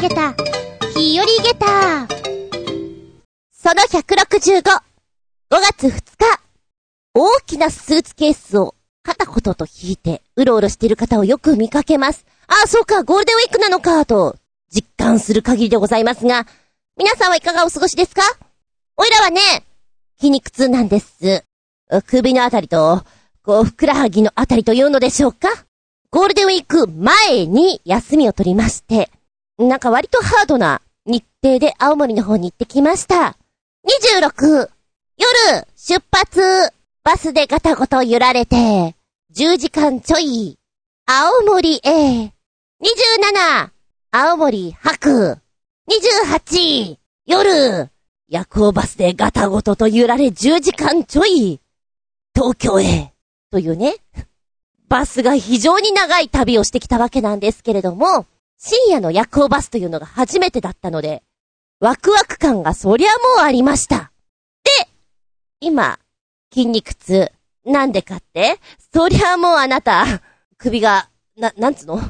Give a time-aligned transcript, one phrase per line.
[0.00, 0.32] げた、
[0.96, 2.08] 日和げた。
[3.52, 4.80] その165、5
[5.50, 6.40] 月2日、
[7.12, 12.24] 大きなスーツケースを片言と引いて、うろうろしている方をよく見かけます。
[12.46, 14.36] ああ、そうか、ゴールデンウィークなのか、と、
[14.70, 16.46] 実感する限りでございますが、
[16.96, 18.22] 皆さんはいかがお過ごしですか？
[18.96, 19.40] おいらはね、
[20.18, 21.44] 筋肉痛なんです。
[22.06, 23.04] 首のあたりと、
[23.44, 25.48] こう、ふくらはぎのあたりというのでしょうか？
[26.10, 29.10] ゴールデンウィーク前に休みを取りまして、
[29.60, 33.36] なんか割とハードな日程で青森の方に行ってきました。
[33.84, 34.70] 26、
[35.18, 36.72] 夜、出発、
[37.04, 38.96] バスでガタゴト揺られて、
[39.36, 40.58] 10時間ちょい、
[41.04, 42.32] 青森へ、27、
[44.12, 45.38] 青森白、
[45.90, 46.96] 28、
[47.26, 47.90] 夜、
[48.28, 51.60] 夜行バスでガタゴトと揺られ10時間ちょい、
[52.34, 53.12] 東京へ、
[53.50, 53.96] というね、
[54.88, 58.24] バスが非常に長い旅をしてきたわけなんですけれども、
[58.62, 61.22] 深夜の夜行バスというのが初めてだったので、
[61.80, 64.12] ワクワク感がそりゃもうありました。
[64.62, 64.88] で、
[65.60, 65.98] 今、
[66.52, 67.32] 筋肉痛。
[67.64, 68.58] なんでかって？
[68.92, 70.04] そりゃもうあなた、
[70.58, 72.02] 首が、な、なんつうの？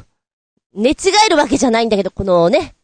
[0.73, 2.75] 寝違えるわけじゃないんだけど、このね、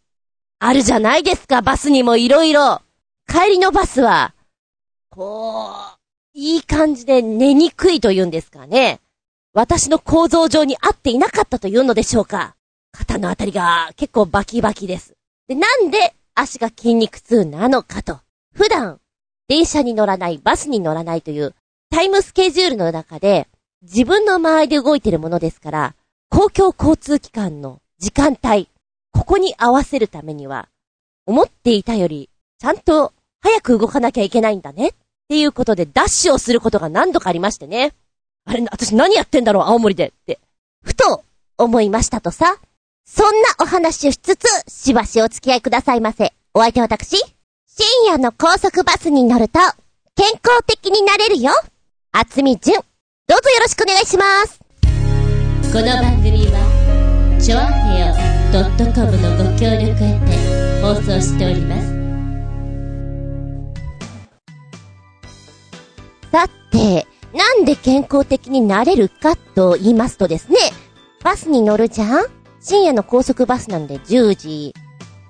[0.60, 2.82] あるじゃないですか、バスにもいろいろ。
[3.28, 4.34] 帰りのバスは、
[5.10, 5.98] こう、
[6.34, 9.02] いい感じで寝にくいというんですかね。
[9.54, 12.56] 私の構造上に合っていなかったというのでしょうか？
[12.98, 15.14] 肩のあたりが結構バキバキです。
[15.48, 18.20] で、なんで足が筋肉痛なのかと。
[18.54, 19.00] 普段、
[19.48, 21.54] 電車に乗らない、バスに乗らないという
[21.92, 23.48] タイムスケジュールの中で
[23.84, 25.96] 自分の周りで動いてるものですから、
[26.30, 28.68] 公共交通機関の時間帯、
[29.12, 30.68] ここに合わせるためには、
[31.26, 34.90] 思っていたより、ちゃんと早く動かなきゃいけないんだね。
[34.90, 34.92] っ
[35.30, 37.94] ていうことでダッシュをすることが何度かありましてね。
[38.46, 40.08] あれ、私何やってんだろう、青森で。
[40.08, 40.40] って、
[40.84, 41.24] ふと
[41.58, 42.58] 思いましたとさ。
[43.10, 46.34] そんなお話をしつつ、しばしお付き合いくださいませ。
[46.54, 47.16] お相手は私、
[47.66, 49.62] 深夜の高速バスに乗ると、
[50.18, 51.54] 健康的になれるよ。
[52.12, 52.78] あつみじゅん。
[52.78, 54.60] どうぞよろしくお願いします。
[55.72, 58.14] この番組は、ちょあへよ
[58.94, 61.88] .com のご協力へて放送しております。
[66.30, 70.58] さて、なんで健康的になれるかと言いますとですね、
[71.24, 72.37] バスに乗るじゃん
[72.68, 74.74] 深夜の高速バスなんで10時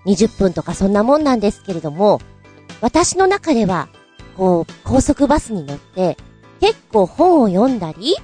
[0.07, 2.19] 20分とかそんなもんなんですけれども、
[2.81, 3.89] 私の中では、
[4.35, 6.17] こう、高速バスに乗って、
[6.59, 8.15] 結構本を読んだり、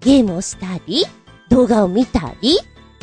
[0.00, 1.04] ゲームをしたり、
[1.50, 2.56] 動画を見たり、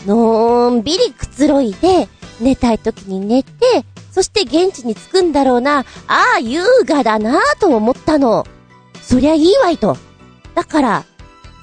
[0.07, 2.07] のんびりくつろいで、
[2.41, 8.47] 寝たい時に寝て、そして現地に着くんだろうな、ああ、優雅だなぁと思ったの。
[9.03, 9.97] そりゃいいわいと。
[10.55, 11.05] だから、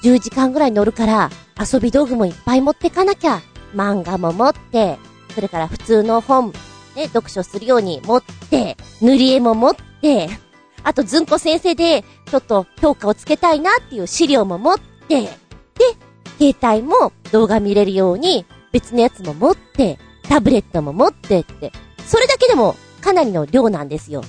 [0.01, 1.29] 10時間ぐらい乗るから、
[1.59, 3.41] 遊び道具もいっぱい持ってかなきゃ。
[3.75, 4.97] 漫画も持って、
[5.33, 6.51] それから普通の本、
[6.95, 10.29] ね、読書するように持って、塗り絵も持って、
[10.83, 15.29] あとずんこ先生で、ちょっと評価をつけたいなっていう資料も持って、で、
[16.39, 21.71] 携帯も動画見れるように、別のやつも持って、タブレットも持ってって、
[22.05, 24.23] それだけでもかなりの量なんですよ。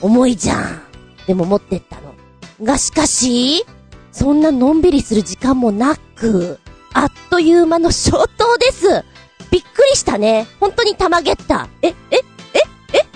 [0.00, 0.82] 重いじゃん。
[1.26, 2.14] でも持ってったの。
[2.62, 3.64] がしかし、
[4.12, 6.58] そんなのんびりする時間もなく、
[6.94, 9.04] あっという間の消灯です。
[9.50, 10.46] びっくりしたね。
[10.60, 11.68] 本当にたまげった。
[11.82, 12.18] え、え、え、
[12.94, 13.06] え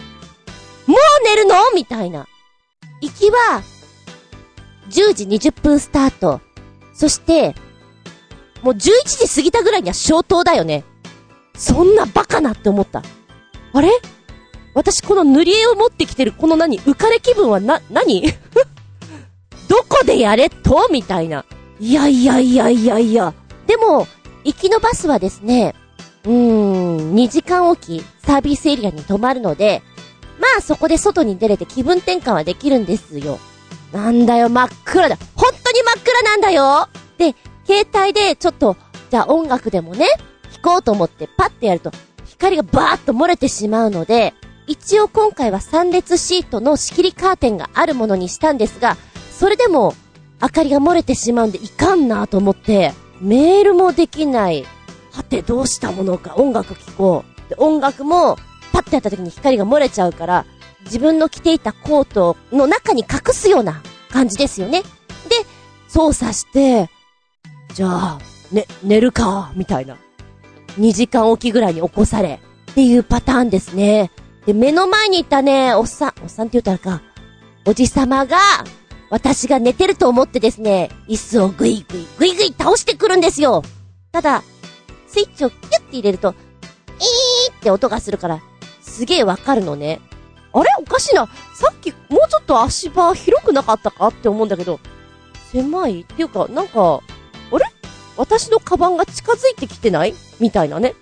[0.86, 1.54] もう寝るの？
[1.74, 2.26] みたいな。
[3.00, 3.62] 行きは、
[4.90, 6.40] 10時20分スタート。
[6.94, 7.54] そして、
[8.62, 8.78] もう11
[9.26, 10.84] 時過ぎたぐらいには消灯だよね。
[11.56, 13.02] そんなバカなって思った。
[13.72, 13.90] あれ？
[14.74, 16.80] 私この塗り絵を持ってきてるこの何？
[16.80, 18.22] 浮かれ気分はな、何？
[19.68, 20.88] どこでやれと？
[20.90, 21.44] みたいな。
[21.80, 23.34] いやいやいやいやいや。
[23.72, 24.06] でも、
[24.44, 25.74] 行きのバスはですね、
[26.24, 29.82] うーん、2時間おき、サービスエリアに止まるので、
[30.38, 33.38] まあそこで外に出れて気分転換はできるんですよ。
[33.90, 35.16] なんだよ、真っ暗だ。
[35.34, 37.34] 本当に真っ暗なんだよで、
[37.66, 38.76] 携帯でちょっと、
[39.08, 40.06] じゃあ音楽でもね、
[40.52, 41.92] 弾こうと思ってパッてやると、
[42.26, 44.34] 光がバーッと漏れてしまうので、
[44.66, 48.98] 一応今回は3列シートの仕切りカーテンがあるものにしたんですが、
[49.30, 49.94] それでも、
[50.42, 52.92] 明かりが漏れてしまうんでいかんなと思って、
[53.22, 54.66] メールもできない。
[55.12, 57.48] はて、どうしたものか、音楽聴こう。
[57.48, 58.36] で、音楽も、
[58.72, 60.44] パッてやった時に光が漏れちゃうから、
[60.84, 63.80] 自分の着ていたコートの中に隠すような
[64.10, 64.82] 感じですよね。
[64.82, 64.88] で、
[65.88, 66.90] 操作して、
[67.74, 68.18] じゃあ、
[68.50, 69.96] ね、寝るか、みたいな。
[70.78, 72.40] 2時間おきぐらいに起こされ、
[72.70, 74.10] っていうパターンですね。
[74.46, 77.02] で、目の前にいたね、おっさん、おっさんって言ったらか、
[77.66, 78.38] おじさまが、
[79.12, 83.62] 私が寝てると思ってですね、椅子をぐいぐいぐいぐい倒してくるんですよ。
[84.10, 84.42] ただ、
[85.06, 88.40] スイッチをキュッて入れると、いーって音がするから、
[88.80, 90.00] すげえわかるのね。
[90.54, 90.70] あれ？
[90.80, 91.28] おかしいな。
[91.54, 94.80] さっき、もうちょっと足場広くなかったかって思うんだけど、
[95.50, 96.00] 狭い？
[96.00, 97.00] っていうか、なんか、
[97.52, 97.66] あれ？
[98.16, 100.14] 私のカバンが近づいてきてない？
[100.40, 100.94] みたいなね。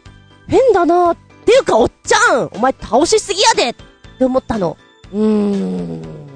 [0.49, 3.75] 変だなっていうか、おっちゃんお前倒しすぎやでっ
[4.19, 4.77] て思ったの。
[5.13, 6.30] うーん。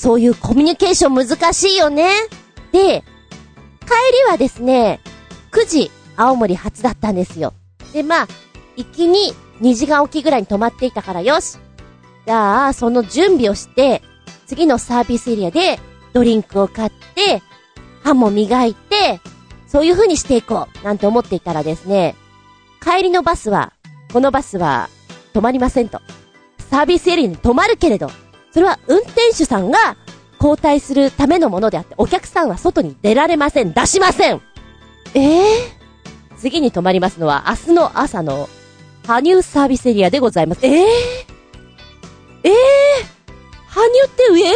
[0.00, 2.10] そういうコミュニケーション難しいよね。
[2.72, 3.04] で、
[3.80, 3.92] 帰
[4.24, 4.98] りはですね、
[5.52, 7.52] 9時、青森初だったんですよ。
[7.92, 8.28] で、まあ、
[8.76, 11.58] 行きに2時間おきぐらいに泊まっていたからよし。
[12.24, 14.00] じゃあ、その準備をして、
[14.46, 15.78] 次のサービスエリアで
[16.14, 17.42] ドリンクを買って、
[18.02, 19.20] 歯も磨いて、
[19.68, 22.16] そういう風にしていこう、なんて思っていたらですね、
[22.82, 23.74] 帰りのバスは、
[24.14, 24.88] このバスは
[25.34, 26.00] 止まりませんと。
[26.70, 28.10] サービスエリアに止まるけれど、
[28.52, 29.96] それは運転手さんが
[30.40, 33.72] 交代するためのものであって、お客さんは外に出られません。
[33.72, 34.40] 出しません
[35.14, 38.48] ええー、次に止まりますのは明日の朝の
[39.06, 40.64] 羽生サービスエリアでございます。
[40.64, 40.86] ええー、
[42.44, 42.54] ええー、
[43.68, 44.54] 羽生って上、えー、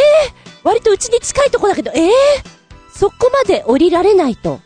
[0.62, 2.11] 割とうちに近いとこだけど、ええー、
[2.91, 4.61] そこまで降りられないと。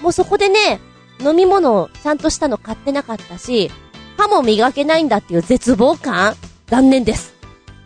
[0.00, 0.80] もうそこでね、
[1.20, 3.70] 飲み物をちゃんとしたの買ってなかったし、
[4.16, 6.34] 歯も磨けないんだっていう絶望感
[6.66, 7.34] 残念です。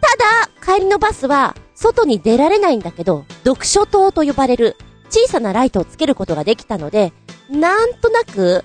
[0.01, 4.77] ただ、帰りのバスは、外に出られないんだけど、読書灯と呼ばれる
[5.11, 7.13] 小さなライトをつけることができたので、
[7.51, 8.65] なんとなく、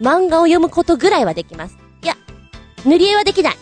[0.00, 1.76] 漫画を読むことぐらいはできます。
[2.02, 2.16] いや、
[2.84, 3.56] 塗り絵はできない。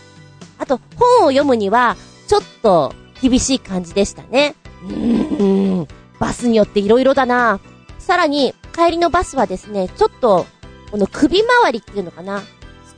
[0.57, 1.95] あと、本を読むには、
[2.27, 4.55] ちょっと、厳しい感じでしたね。
[4.83, 5.87] うーん、
[6.19, 7.59] バスによって色々だな。
[7.97, 10.45] さらに、帰りのバスはですね、ちょっと、
[10.91, 12.41] この首周りっていうのかな。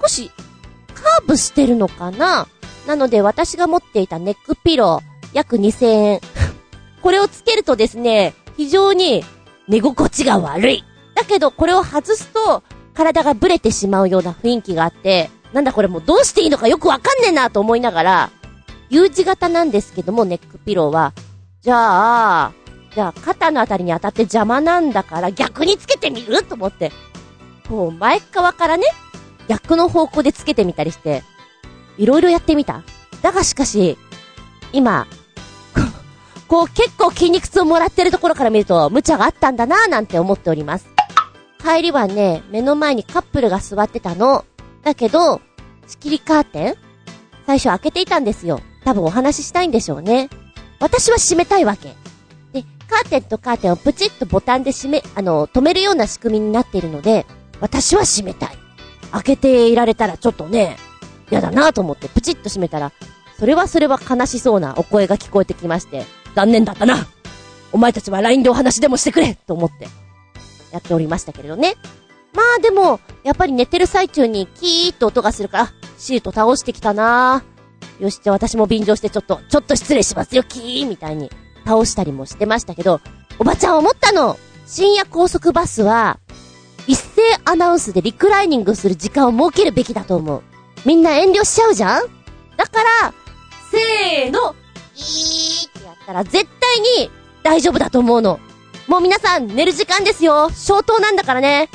[0.01, 0.31] 少し、
[0.93, 2.47] カーブしてるのかな
[2.87, 6.21] なので、私が持っていたネックピロー、約2000円。
[7.01, 9.23] これをつけるとですね、非常に
[9.67, 10.83] 寝心地が悪い。
[11.15, 12.63] だけど、これを外すと、
[12.93, 18.29] 体がブレてしまうような雰囲気があって、なんだこれもうどうしていいのかよくわかんねえなと思いながら、
[18.89, 21.13] U 字型なんですけども、ネックピローは。
[21.61, 22.51] じゃあ、
[22.93, 26.43] じゃあ肩のあたりに当たって邪魔なんだから逆につけてみる？
[26.43, 26.91] と思って。
[27.69, 28.83] こう前側からね、
[29.47, 31.23] 逆の方向でつけてみたりして、
[32.01, 32.81] いろいろやってみた。
[33.21, 33.95] だがしかし、
[34.73, 35.05] 今、
[36.47, 40.87] こう結構筋肉痛をもらってるところから見ると無茶があったんだなぁなんて思っております。
[41.63, 44.45] 帰りはね、目の前にカップルが座ってたの。
[44.81, 45.41] だけど、
[45.85, 46.75] 仕切りカーテン
[47.45, 48.61] 最初開けていたんですよ。
[48.83, 50.27] 多分お話ししたいんでしょうね。
[50.79, 51.95] 私は閉めたいわけ。
[52.51, 57.27] で、カーテンとカーテンをプチッとボタンで閉め、あの、止めるような仕組みになっているので、
[57.59, 58.57] 私は閉めたい。
[59.11, 60.77] 開けていられたらちょっとね、
[61.31, 62.91] 嫌だなと思ってプチッと閉めたら、
[63.39, 66.05] それはそれは悲しそうなお声が聞こえてきまして、
[66.35, 67.07] 残念だったな
[67.71, 69.87] お前たちは LINE でお話でもしてくれと思って、
[70.71, 71.75] やっておりましたけれどね。
[72.33, 77.43] まあでも、やっぱり寝てる最中にキーッと音がするから、シート倒してきたな
[77.99, 81.29] よし、じゃあ私も便乗してちょっと、ちょっと失礼しますよ、キーみたいに
[81.65, 82.99] 倒したりもしてましたけど、
[83.39, 86.19] おばちゃん思ったの深夜高速バスは、
[86.87, 90.43] 一斉アナウンスでリクライニングする時間を設けるべきだと思う。
[90.85, 92.03] みんな遠慮しちゃうじゃん？
[92.57, 93.13] だから、
[93.71, 94.55] せーの、
[94.95, 97.11] いーってやったら絶対に
[97.43, 98.39] 大丈夫だと思うの。
[98.87, 100.49] もう皆さん寝る時間ですよ。
[100.49, 101.69] 消灯なんだからね。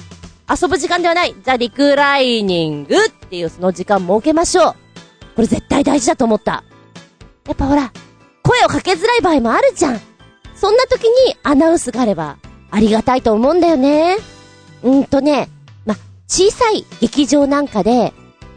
[0.48, 1.34] 遊ぶ時間ではない。
[1.42, 4.74] ザ・リクライニングっていうその時間設けましょう。
[5.34, 6.62] これ絶対大事だと思った。
[7.46, 7.92] やっぱほら、
[8.42, 10.00] 声をかけづらい場合もあるじゃん。
[10.54, 12.38] そんな時にアナウンスがあれば
[12.70, 14.16] ありがたいと思うんだよね。
[14.82, 15.48] うんとね、
[15.84, 15.96] ま、
[16.28, 18.12] 小さい劇場なんかで、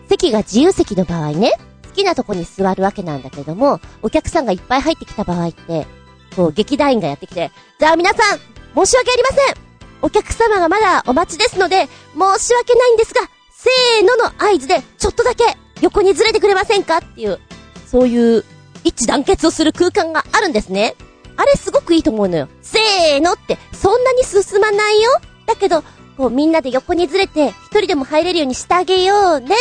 [0.10, 1.54] 席が自由席の場合ね、
[1.88, 5.88] 好きなとこに座るわけなんだけども、お客さんがいっぱい入ってきた場合って、
[6.36, 8.40] こう、劇団員がやってきて、じゃあ皆さん、
[8.76, 9.56] 申し訳ありません
[10.02, 15.44] お客様がまだお待ちですので、申し訳ないんですが、せーのの合図で、ちょっとだけ
[15.82, 16.98] 横にずれてくれませんか？
[16.98, 17.40] っていう、
[17.86, 18.46] そういう
[18.84, 20.96] 一致団結をする空間があるんですね。
[21.36, 22.48] あれすごくいいと思うのよ。
[22.62, 25.12] せーのって、そんなに進まないよ
[25.46, 25.84] だけど、
[26.18, 29.56] こうみんなで横にずれて、一人でも入れるようにしてあげようね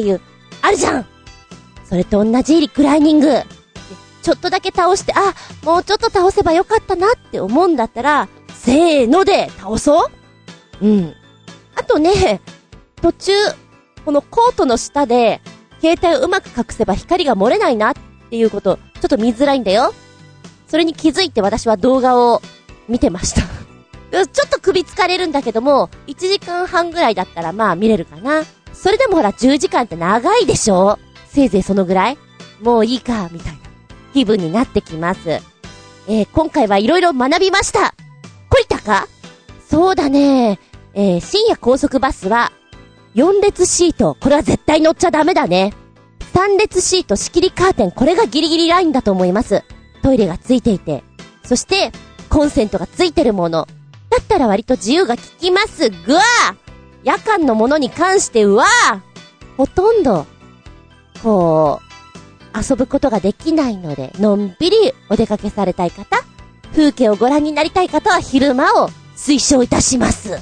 [0.00, 0.20] っていう、
[0.62, 1.06] あるじゃん
[1.84, 3.42] それと同じリクライニング。
[4.22, 10.10] ちょっとだけ倒して、あ、もうちょっと倒せばよかったなって思うんだったら、せーので倒そ
[10.82, 11.14] ううん。
[11.74, 12.40] あとね、
[13.00, 13.32] 途中、
[14.04, 15.40] このコートの下で、
[15.80, 17.94] 携帯をうまく隠せば光が漏れないなっ
[18.28, 19.94] ていうこと、ちょっと見づらいんだよ。
[20.68, 22.42] それに気づいて私は動画を
[22.88, 23.42] 見てました
[24.12, 28.44] ちょっと首疲れるんだけども、1時間半ぐらいだったらまあ見れるかな。
[28.82, 30.98] それでもほら10時間って長いでしょ？
[31.28, 32.18] せいぜいそのぐらい？
[32.62, 33.58] もういいか、みたいな
[34.14, 35.40] 気分になってきます。
[36.08, 37.94] えー、今回はいろいろ学びました。
[38.50, 39.06] 懲りたか？
[39.68, 40.58] そうだね。
[40.94, 42.52] えー、深夜高速バスは、
[43.14, 45.74] 4列シート、これは絶対乗っちゃダメだね。
[46.32, 49.62] 3列シート、仕切りカーテン、これがギリギリラインだと思います。
[50.02, 51.04] トイレがついていて。
[51.44, 51.92] そして、
[52.28, 53.66] コンセントがついてるもの。
[54.08, 55.96] だったら割と自由が利きますが、
[57.02, 58.64] 夜間のものに関しては、
[59.56, 60.26] ほとんど、
[61.22, 61.90] こう、
[62.58, 66.04] 遊ぶことができないので、のんびりお出かけされたい方、
[66.72, 70.38] 風景をご覧になりたい方は昼間を推奨いたします。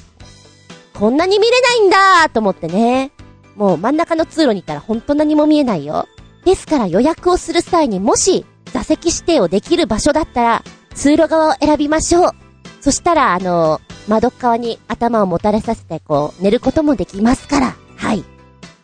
[0.95, 3.12] こんなに見れないんだと思ってね。
[3.57, 6.07] もう真ん中の通路に行ったらほんと何も見えないよ。
[6.45, 12.31] ですから予約をする際にもし座席指定をできる場所だったら通路側を選びましょう。
[12.81, 17.77] そしたらあの、窓側に頭をもたれさせてこう寝ることもできますから。
[17.97, 18.25] はい。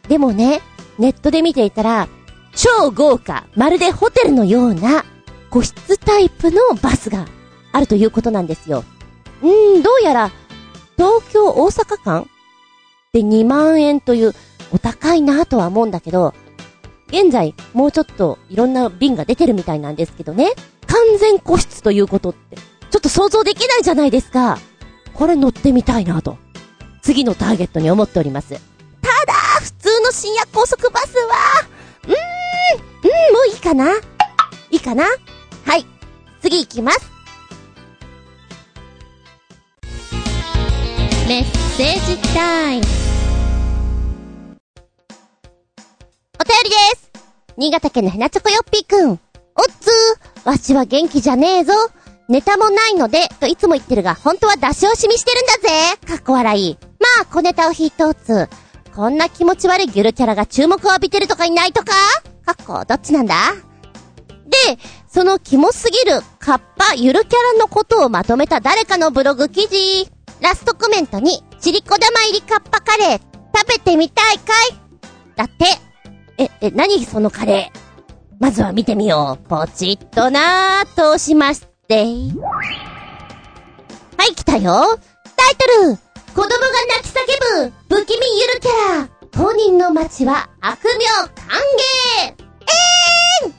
[0.09, 0.61] でもね、
[0.99, 2.09] ネットで見ていたら
[2.55, 5.05] 超豪華、まるでホテルのような
[5.51, 7.27] 個室タイプのバスが
[7.73, 8.85] あるということなんですよ。
[9.43, 10.31] うーん、どうやら
[10.97, 12.29] 東京大阪間？
[13.13, 14.35] で2万円という
[14.73, 16.35] お高いなとは思うんだけど、
[17.09, 20.53] 現在もうちょっといろんな便が出てるみたいなんですけどね、
[20.87, 24.59] 完全個室ということって、ちょっと想像できないじゃないですか。
[25.15, 26.39] これ乗ってみたいなと。
[27.03, 28.49] 次のターゲットに思っております。
[28.51, 28.59] た
[29.27, 31.35] だ、普通の深夜高速バスは、
[32.05, 33.93] うーん、うん、もういいかな？
[34.71, 35.05] いいかな？
[35.05, 35.87] はい。
[36.41, 37.11] 次行きます。
[41.29, 41.45] メッ
[41.77, 42.85] セージタイム。
[46.41, 47.11] お便りです。
[47.57, 49.11] 新潟県のヘナチョコヨッピーくん。
[49.11, 49.19] おっ
[49.81, 51.73] つー、わしは元気じゃねえぞ。
[52.29, 55.97] ネタもないので、といつも言ってるが、本当は出し惜しみしてるんだぜ。
[56.07, 56.79] かっこ笑い。
[56.99, 58.49] まあ、小ネタを引いとつ。
[58.95, 61.93] こんな気持ち悪いギュルキャラが注目を浴びてるとかいないとか？
[62.47, 63.35] かっこ、どっちなんだ？
[64.47, 64.79] で、
[65.09, 70.09] そのキモすぎるカッパゆるキャラのことをまとめた誰かのブログ記事。
[70.41, 73.21] ラストコメントに、チリコ玉入りカッパカレー、
[73.55, 74.75] 食べてみたいかい？
[75.37, 75.67] だって。
[76.39, 77.81] え、え、何そのカレー？
[78.41, 79.49] まずは見てみよう。
[79.49, 82.05] ポチッとなー、通しましたて。
[84.17, 84.99] はい、来たよ。
[85.37, 88.71] タイトル子供が泣き叫ぶ不気味ゆるキャ
[89.03, 93.55] ラ当人の街は悪名歓迎えーん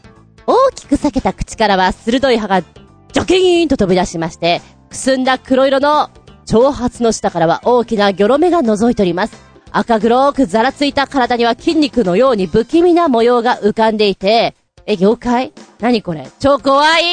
[0.48, 6.10] 大きく裂けた口からは鋭い歯がジョキーンと飛び出しまして、くすんだ黒色の
[6.46, 9.36] 長髪の下からは大きなギョロ目が覗いております。
[9.72, 14.55] 赤黒くざらついた体には筋肉のように不気味な模様が浮かんでいて、
[14.88, 15.54] え、妖怪？
[15.80, 16.30] 何これ？
[16.39, 17.04] 超怖い！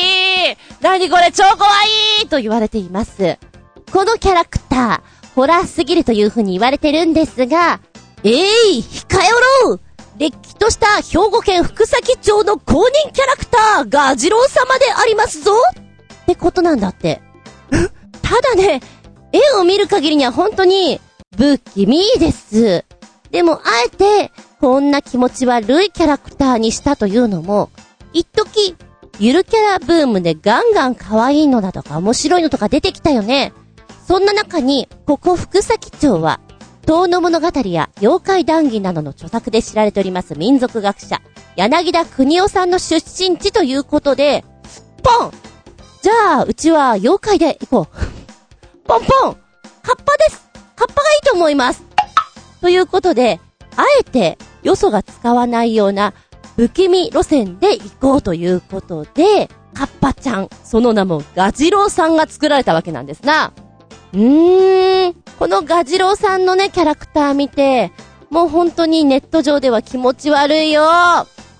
[0.80, 1.32] 何これ？
[1.32, 1.66] 超怖
[2.22, 2.28] い！
[2.28, 3.38] と言われています。
[3.90, 7.80] このキャラクター、ホラーすぎるという風に言われてるんですが、
[8.24, 9.80] えい、ー、控えおろう！
[10.18, 15.52] れっきとした兵庫県福崎町の公認キャラクター、ガジロウ様でありますぞ！
[16.22, 17.22] ってことなんだって。
[18.22, 18.82] ただね、
[19.32, 21.00] 絵を見る限りには本当に、
[21.38, 22.84] 不気味です。
[23.30, 24.30] でも、あえて、
[24.62, 27.70] こんな気持ち悪いキャラクターにしたというのも、
[28.12, 28.76] 一時、
[29.18, 33.52] ゆるキャラブームでガンガン可愛いのだとか面白いのとか出てきたよね。
[34.06, 36.38] そんな中に、ここ福崎町は、
[36.86, 41.20] 遠野物語や妖怪談義などの著作で知られております民族学者、
[41.56, 44.44] 柳田国夫さんの出身地ということで、
[45.02, 45.32] ポン
[46.02, 47.96] じゃあ、うちは妖怪で行こう。
[48.86, 49.36] ポンポン
[49.82, 51.82] カッパですカッパがいいと思います
[52.60, 53.40] ということで、
[53.74, 56.14] あえて、よそが使わないような、
[56.56, 63.52] 不気味路線で行こうということで、カッパちゃん、その名もガジロウさんが作られたわけなんですな。
[64.12, 67.92] うーん、このガジロウさんのね、キャラクター見て、
[68.30, 70.82] もう本当にネット上では気持ち悪いよ。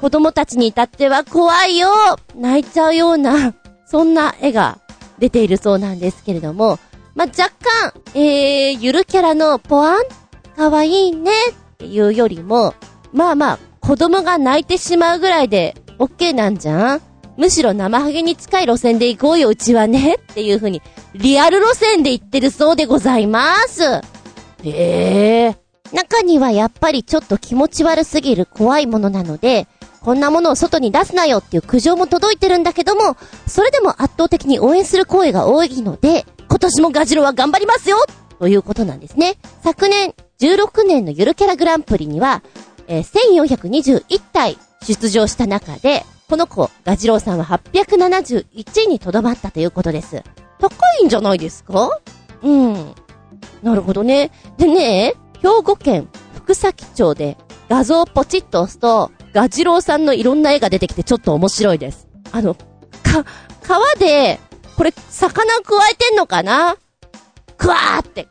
[0.01, 1.89] 子供たちに至っては怖いよ。
[2.35, 3.55] 泣いちゃうような、
[3.87, 4.79] そんな絵が
[5.19, 6.79] 出ているそうなんですけれども、
[7.15, 10.03] まあ、若干、えー、ゆるキャラのポワン
[10.57, 12.75] かわいいねっていうよりも、
[13.13, 17.01] まあまあ、子供が泣いてしまうぐらいで、オッケーなんじゃん？
[17.37, 20.15] むしろ生ハゲに近い路線で行こうよ、うちはね。
[20.15, 20.83] っていう風に、
[21.15, 23.83] リアル路線で行ってるそうでございます。
[23.85, 24.01] へ
[24.65, 25.57] え。
[25.93, 29.67] 中にはやっぱりちょっと気持ち悪すぎる怖いものなので、
[30.01, 33.17] こんなものを外に出すなよっていう苦情も届いてるんだけども、
[33.47, 37.99] それでも圧倒的に応援する声が多いので、今年もガジロは頑張りますよ
[38.39, 39.37] ということなんですね。
[39.63, 42.43] 昨年、16年のゆるキャラグランプリには、
[42.89, 50.23] えー、1421体出場した中で、この子、ガジロウさんは871位にとどまったということです。
[50.59, 52.01] 高いんじゃないですか？
[52.43, 52.95] うん。
[53.63, 54.31] なるほどね。
[54.57, 57.37] でね、兵庫県福崎町で
[57.69, 62.09] 画像をポチッと押すと、ガジロウさんのいろんな絵が出てきてちょっと面白いです。
[62.31, 62.63] あの、か、
[63.63, 64.41] 川で
[64.77, 66.77] これ、魚加えてんのかな？
[67.59, 68.27] クワーって。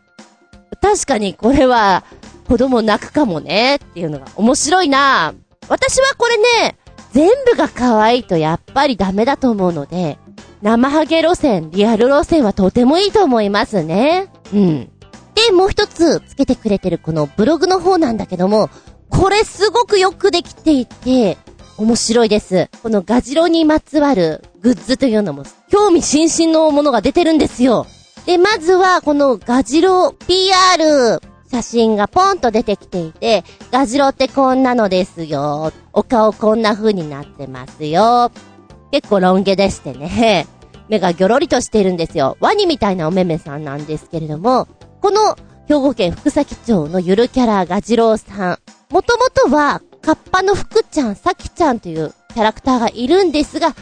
[0.81, 2.03] 確かにこれは、
[2.51, 5.33] 子供泣くかもねっていうのが面白いな
[5.69, 6.77] 私はこれね、
[7.13, 10.17] 全部が可愛いとやっぱりダメだと思うので、
[10.61, 14.27] 生ハゲ路線、リアル路線はとてもいいと思いますね。
[14.53, 14.91] うん。
[15.33, 18.69] で、もう一つつけてくれてるこのブログの方なんだけども、
[19.07, 21.37] これすごくよくできていて、
[21.77, 22.69] 面白いです。
[22.83, 27.87] このガジロにまつわるグッズというのも、興味津々のものが出てるんですよ。
[28.25, 35.73] で、まずは、このガジロ PR 写真がポンと出てきていて、ガジロってこんなのですよ。
[35.91, 38.31] お顔こんな風になってますよ。
[38.91, 40.47] 結構ロン毛でしてね。
[40.87, 42.37] 目がギョロリとしてるんですよ。
[42.39, 44.69] ワニみたいなおめめさんなんですけれども、
[45.01, 45.35] この
[45.67, 48.59] 兵庫県福崎町のゆるキャラガジロウさん。
[48.89, 53.75] もともとは、カッパの福ちゃん、さきちゃんというキャラクターがいるんですが、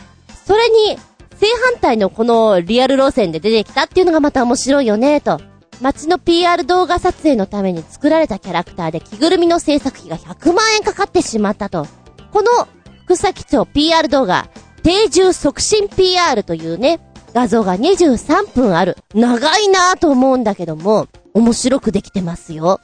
[0.46, 0.98] それに
[1.40, 5.40] 正反対のこのリアル路線で出てきたっていうのがまた面白いよね、と。
[5.82, 11.88] 街の PR 動画撮影のために作られたキャラクターで着ぐるみの制作費が100万円かかってしまったと。
[12.32, 12.68] この
[13.06, 14.50] 福崎町 PR 動画、
[14.84, 17.00] 定住促進 PR というね、
[17.34, 18.98] 画像が23分ある。
[19.14, 22.82] 長いなぁと思うんだけども、面白くできてますよ。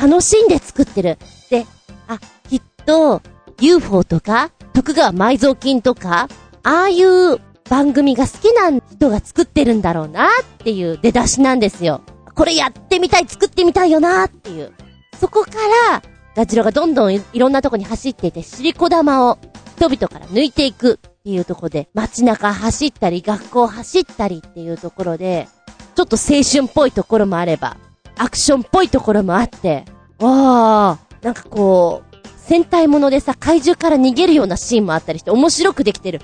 [0.00, 1.18] 楽しんで作ってる。
[1.50, 1.66] で、
[2.06, 3.22] あ、きっと、
[3.60, 6.28] UFO とか、徳川埋蔵金とか、
[6.62, 7.38] ああいう
[7.68, 12.02] 番組が好きな人が作ってるんだろうなっていう出だしなんですよ。
[12.36, 14.72] これやってみたい、作ってみたいよなっていう。
[15.18, 15.50] そこか
[15.90, 16.02] ら、
[16.36, 19.38] ガジロがどんどんいろんなとこに走っていて、シリコ玉を
[19.76, 25.48] 人々から抜いていくっていうとこで、街中走ったり、学校走ったりっていうところで、
[25.94, 27.78] ちょっと青春っぽいところもあれば、
[28.18, 29.86] アクションっぽいところもあって、
[30.18, 36.20] わー、なんかこう、戦隊ものでさ、怪獣から逃げるようなシーンもあったりして面白くできてる。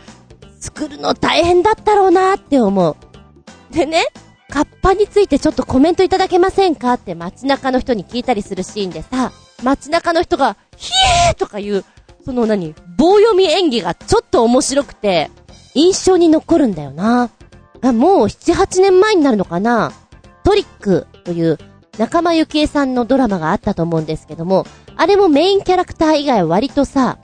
[0.60, 2.96] 作るの大変だったろうなって思う。
[3.74, 4.04] でね、
[4.52, 6.92] カッパについてちょっとコメントいただけませんか？
[6.92, 9.32] って街中の人に聞いたりするシーンでさ、
[9.62, 10.92] 街中の人が、ヒ
[11.30, 11.84] エーとか言う、
[12.22, 15.30] その何、棒読み演技がちょっと面白くて、
[15.74, 17.30] 印象に残るんだよな。
[17.80, 19.90] あ、もう7、8年前になるのかな？
[20.44, 21.56] トリックという
[21.96, 27.18] 仲間由紀恵さんのドラマがあったと思うんですけども、あれもメインキャラクター以外は割とさ、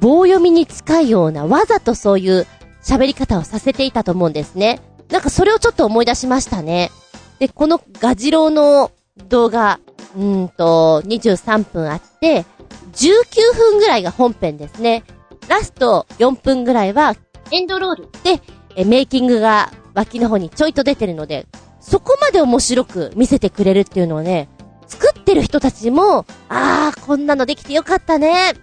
[0.00, 2.44] 棒読みに近いようなわざとそういう
[2.82, 4.80] 喋り方をさせていたと思うんですね。
[5.12, 6.90] なんかそれをちょっと思い出しましたね。
[7.38, 8.90] で、このガジロウの
[9.28, 9.78] 動画、
[10.16, 12.46] うんと、23分あって、
[12.94, 15.04] 19分ぐらいが本編ですね。
[15.48, 17.14] ラスト4分ぐらいは、
[17.50, 18.40] エンドロールで、
[18.74, 21.46] え、メイキングが脇の方にちょいと出てるので、
[21.78, 24.48] そこまで面白く見せてくれるっていうのはね、
[24.86, 28.54] 作ってる人たちも、あー、こんなのできてよかったね。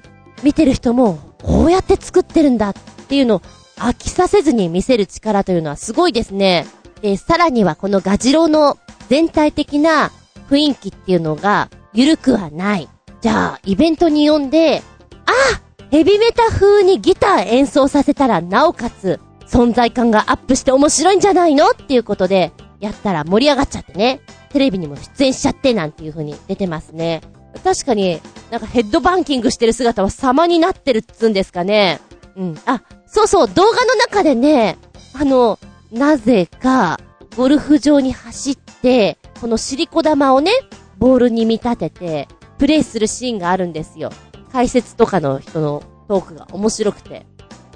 [0.42, 2.74] 見てる人も、こうやって作ってるんだっ
[3.08, 3.42] ていうのを
[3.80, 6.66] 飽きさせずに見せる力というのはすごいですね。
[7.02, 8.78] で、さらにはこのガジロの
[9.10, 10.12] 全体的な
[10.50, 12.90] 雰囲気っていうのが緩くはない。
[13.22, 14.82] じゃあ、イベントに呼んで、
[15.26, 15.62] あ
[15.92, 24.22] ヘビメタ風にギター演奏させたらなおかつ存在感がアップして面白いんじゃないのっていうことで、やったら盛り上がっちゃってね。
[24.52, 27.22] テレビにも出演しちゃってなんていう風に出てますね。
[27.64, 32.00] 確かに、なんかヘッドバンキングしてる姿は様になってるっつうんですかね。
[32.36, 32.58] うん。
[32.66, 34.78] あ、そうそう、動画の中でね、
[35.14, 35.58] あの、
[35.92, 37.00] なぜか、
[37.36, 40.52] ゴルフ場に走って、このシリコ玉をね、
[40.98, 42.28] ボールに見立てて、
[42.60, 44.12] プレイするシーンがあるんですよ。
[44.52, 47.26] 解説とかの人のトークが面白くて。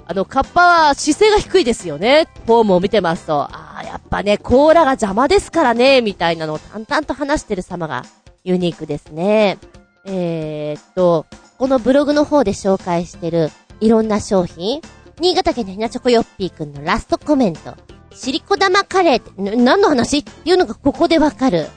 [0.06, 2.28] あの、カッパは姿勢が低いですよね。
[2.46, 8.04] フォームを見てますと、ああ、やっぱね、甲羅が邪魔ですからね、みたいなのを淡々と話してる様が
[8.44, 9.58] ユニークですね。
[10.04, 11.26] えー、っと、
[11.58, 14.82] このブログの方で紹介してるいろんな商品、
[15.20, 17.74] 新潟県のひなチョコヨッピーくんのラストコメント。
[18.12, 21.68] シリコ玉カレーって、何の話っていうのがここでわかる。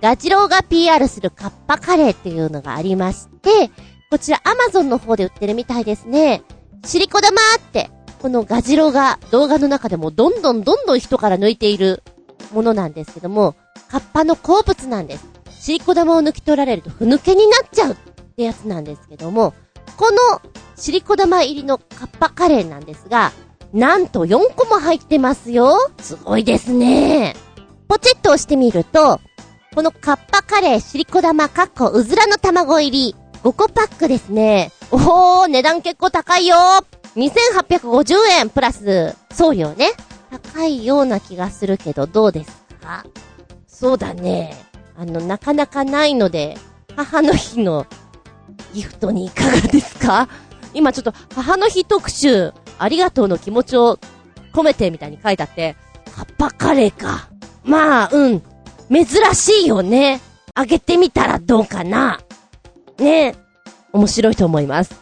[0.00, 3.70] ガチローが PR するカッパカレーっていうのがありまして、
[4.10, 6.42] こちらアマゾンの方で売ってるみたいですね。
[6.84, 12.02] シリコ玉って、このガジローが動画の中でもどんどんどんどん人から抜いている
[12.52, 13.54] ものなんですけども、
[13.90, 15.26] カッパの好物なんです。
[15.60, 17.96] シリコ玉を抜き取られるとふぬけになっちゃうっ
[18.36, 19.54] てやつなんですけども、
[19.98, 20.40] この
[20.76, 23.32] シリコ玉入りのカッパカレーなんですが、
[23.72, 25.76] なんと4個も入ってますよ。
[26.00, 27.34] すごいですね。
[27.88, 29.20] ポチッと押してみると、
[29.74, 34.70] このカッパカレーシリコ玉かっこうずらの卵入り5個パックですね。
[34.92, 36.56] おー、値段結構高いよ
[37.16, 39.90] !2850 円プラス送料ね。
[40.30, 43.04] 高いような気がするけどどうですか？
[43.66, 44.56] そうだね。
[44.96, 46.56] あの、なかなかないので、
[46.96, 47.86] 母の日の
[48.74, 50.28] ギフトにいかがですか？
[50.74, 53.98] 今ちょっと母の日特集、ありがとうの気持ちを
[54.52, 55.76] 込めてみたいに書いてあって、
[56.14, 57.28] カッパカレーか。
[57.64, 58.42] まあ、うん。
[58.90, 60.20] 珍しいよね。
[60.54, 62.20] あげてみたらどうかな。
[62.98, 63.34] ね
[63.92, 64.94] 面白いと思います。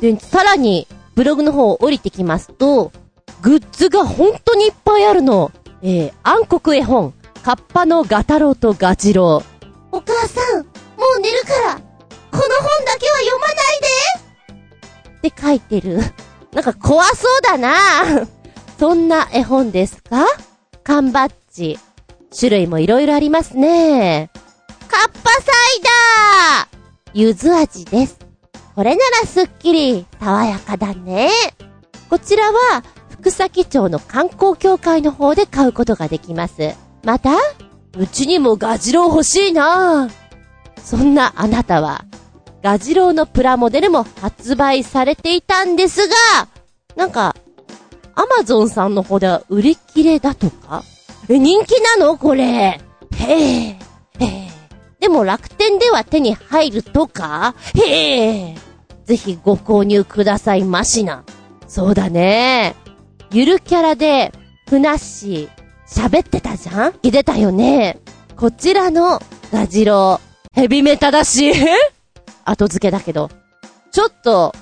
[0.00, 2.92] で、さらに、ブログの方を降りてきますと、
[3.40, 5.50] グッズが本当にいっぱいあるの。
[5.82, 9.66] えー、暗黒絵本、カッパのガタロウとガジロウ。
[9.96, 10.64] お母さん、も
[11.16, 11.80] う寝るから、
[12.36, 13.80] この本だけは読まない
[15.22, 16.00] でって書いてる。
[16.52, 17.72] なんか怖そうだな
[18.78, 20.26] そんな絵本ですか？
[20.84, 21.78] 缶バッジ。
[22.38, 24.30] 種類もいろいろありますね。
[24.86, 26.68] カッパサイダー
[27.14, 28.18] 柚子味です。
[28.74, 31.30] これならすっきり、爽やかだね。
[32.10, 36.74] こちらは、福崎町の観光協会の方で買うことができます。
[37.02, 37.30] また、
[37.96, 40.10] うちにもガジロウ欲しいな
[40.84, 42.04] そんなあなたは、
[42.62, 46.14] ガジロウのプラモデルも発売されていたんですが、
[46.96, 47.36] なんか、
[48.14, 50.82] アマゾンさんの方では売り切れだとか？
[51.28, 52.16] え、人気なの？
[52.16, 52.44] これ。
[52.44, 52.80] へ
[53.18, 53.34] え、
[53.68, 53.78] へ
[54.20, 54.48] え。
[54.98, 57.54] でも楽天では手に入るとか？
[57.74, 58.56] へえ。
[59.04, 61.24] ぜひご購入くださいましな。
[61.68, 62.74] そうだね。
[63.30, 64.32] ゆるキャラで、
[64.68, 66.94] ふなっしー、喋ってたじゃん？
[67.02, 67.98] 出たよね。
[68.36, 69.20] こちらの
[69.52, 70.20] ガジロ
[70.54, 71.52] ウ、ヘビメタだし、
[72.46, 73.30] 後付けだけど、
[73.90, 74.54] ちょっと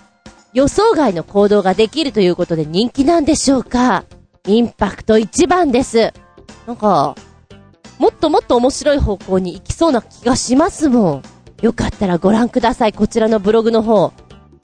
[0.53, 4.05] 予想外の行動ができるということで人気なんでしょうか？
[4.47, 6.13] インパクト一番です。
[6.67, 7.15] なんか、
[7.99, 11.23] もっともっと面白い方向に行きそうな気がしますもん。
[11.63, 14.13] よかったらご覧ください、こちらのブログの方。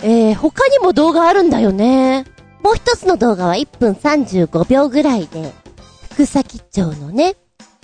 [0.03, 2.25] えー、他にも動画あるんだよね。
[2.63, 5.53] もう一つの動画は1分35秒ぐらいで、
[6.13, 7.37] 福崎町のね、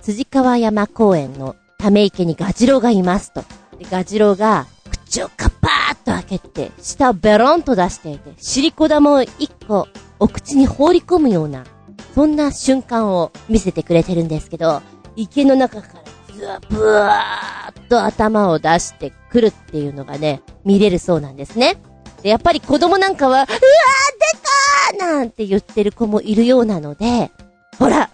[0.02, 3.40] 辻川山公園のため池にガジロウがいますと。
[3.78, 4.66] で、ガジロウが、
[5.06, 9.88] 口をカパーッと開けて、舌をベロンと出していて、尻子玉を一個、
[10.18, 11.64] お口に放り込むような、
[12.14, 14.82] そんな瞬間を見せてくれてるんですけど、
[15.14, 15.88] 池の中か
[16.28, 21.76] らずわ、ぶわーっと頭を出してくるっていうのがね、見れるそうなんですね。
[22.22, 27.30] で、やっぱり子供なんかは、うわー出たーなんて言ってる子もいるようなので、
[27.78, 28.10] ほら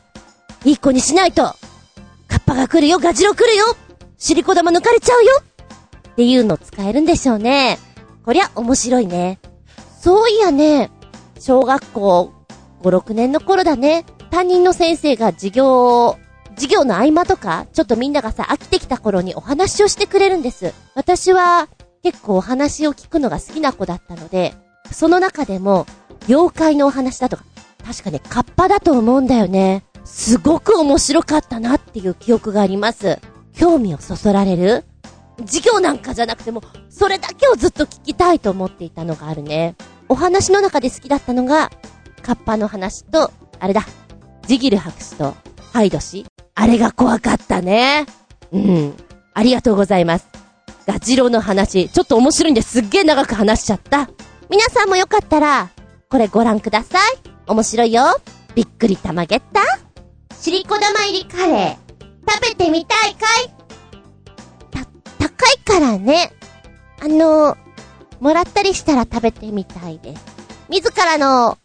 [0.64, 1.42] いい子にしないと
[2.28, 3.64] カッパが来るよガジロ来るよ
[4.18, 5.42] シリコ玉抜かれちゃうよ
[6.12, 7.78] っていうの使えるんでしょうね。
[8.24, 9.40] こりゃ面白いね。
[10.00, 10.90] そういやね、
[11.40, 12.32] 小学校
[12.82, 14.04] 5、6年の頃だね。
[14.30, 16.18] 担任の先生が授業、
[16.54, 20.74] 授業の合間とか、ちょっとみんながさ、飽きてきた頃にお話をしてくれるんです。
[20.94, 21.68] 私は
[22.02, 24.54] 結構お話を聞くのが好きな子だったので、
[24.90, 25.86] その中でも、
[26.28, 27.44] 妖怪のお話だとか、
[27.84, 29.84] 確かね、カッパだと思うんだよね。
[30.04, 33.18] すごく面白かったなっていう記憶があります。
[33.54, 34.84] 興味をそそられる
[35.42, 39.76] 授業なんかじゃなくても、それだけをずっと聞きたいと思っていたのがあるね。
[40.08, 41.70] お話の中で好きだったのが、
[42.22, 43.84] カッパの話と、あれだ、
[44.46, 45.34] ジギル博士と
[45.72, 48.06] ハイド氏あれが怖かったね。
[48.52, 48.94] うん。
[49.34, 50.28] ありがとうございます。
[50.86, 54.10] ガジロの話、ちょっと面白いんですっげえ長く話しちゃった。
[54.50, 55.70] 皆さんもよかったら、
[56.10, 57.00] これご覧ください。
[57.46, 58.20] 面白いよ。
[58.54, 59.62] びっくりたまげった
[60.38, 61.76] シリコ玉入りカレー、
[62.28, 63.61] 食べてみたいかい、
[65.50, 66.32] いからね。
[67.00, 67.56] あの、
[68.20, 70.24] もらったりしたら食べてみたいです。
[70.68, 71.58] 自らの、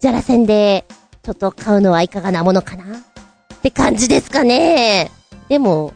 [0.00, 0.84] じゃらせんで、
[1.22, 5.10] ちょっと買うのはいかがなものかなって感じですかね。
[5.48, 5.92] でも、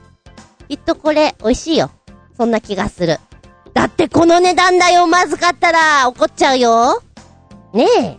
[0.69, 1.91] きっとこれ、美味しいよ。
[2.37, 3.19] そんな気がする。
[3.75, 7.03] だってこの値段だよ、まずかったら、怒っちゃうよ。
[7.73, 8.19] ねえ。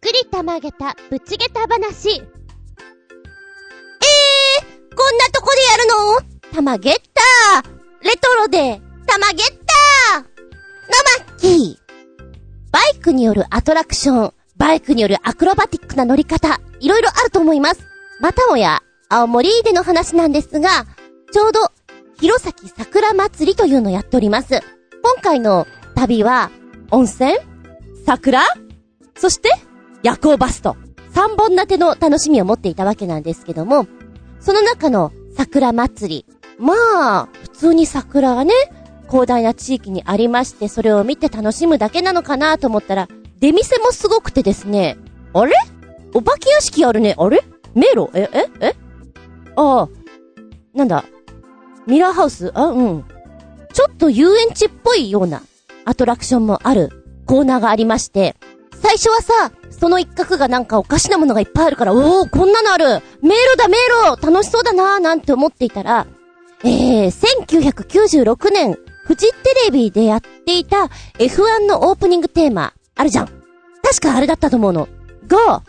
[0.00, 2.08] くりたまげた、ぶちげた話。
[2.08, 2.22] えー、
[4.96, 6.50] こんなとこでやるの？
[6.56, 7.60] たまげった
[8.02, 10.24] レトロで、たまげったの
[11.28, 11.76] まっきー。
[12.72, 17.82] バイクによるアトラクション、バイクによるアクロバティックな乗り方、いろいろあると思います。
[18.20, 20.86] またもや、青森での話なんですが、
[21.30, 21.60] ちょうど、
[22.18, 24.62] 弘前桜祭りというのをやっております。
[25.02, 26.50] 今回の旅は、
[26.90, 27.36] 温泉？
[28.06, 28.42] 桜？
[29.14, 29.50] そして、
[30.02, 30.76] 夜行バスと、
[31.12, 33.86] 三本立ての楽しみを持っていたわけなんですけども、
[34.40, 36.34] その中の桜祭り。
[36.58, 36.74] ま
[37.22, 38.52] あ、普通に桜がね、
[39.08, 43.08] 広大な地域にありまして、それを見て楽しむだけなのかなと思ったら、
[43.40, 44.96] 出店もすごくてですね、
[45.32, 45.54] あれ？
[46.14, 47.14] お化け屋敷あるね。
[47.18, 47.42] あれ？
[47.74, 48.10] 迷路？
[48.14, 48.74] え、え、え？
[49.56, 49.88] ああ、
[50.74, 51.04] なんだ？
[51.86, 52.52] ミラーハウス？
[52.54, 53.04] あ、うん。
[53.72, 55.42] ちょっと遊園地っぽいような
[55.84, 56.90] アトラクションもある
[57.26, 58.36] コーナーがありまして、
[58.74, 63.76] 最初はさ、その一角がなんかおかしなものがいっぱいあるから、おー、こんなのある迷路だ迷
[64.14, 66.06] 路楽しそうだなーなんて思っていたら、
[66.64, 67.10] えー、
[67.46, 73.26] 1996年、フジテレビでやっていた F1 のオープニングテーマ、あるじゃん。
[73.82, 74.88] 確かあれだったと思うの。
[75.26, 75.62] が、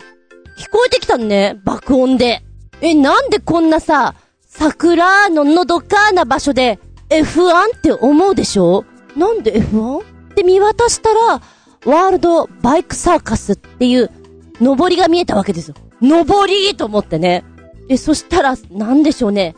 [0.57, 2.43] 聞こえてきたのね、爆音で。
[2.81, 8.83] え、なんでこんなさ、桜ののどかな場所で F1 って思うでしょ？
[9.15, 9.99] なんで F1?
[9.99, 11.41] って見渡したら、
[11.85, 14.11] ワールドバイクサーカスっていう、
[14.59, 15.75] 上りが見えたわけですよ。
[16.01, 17.43] 上りと思ってね。
[17.87, 19.55] で、そしたら、なんでしょうね。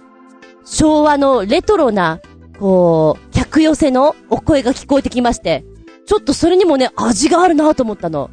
[0.65, 2.21] 昭和のレトロな、
[2.59, 5.65] こう、客寄せのお声が聞こえてきまして、
[6.05, 8.29] ちょっとそれにもね、味があるなと思ったの。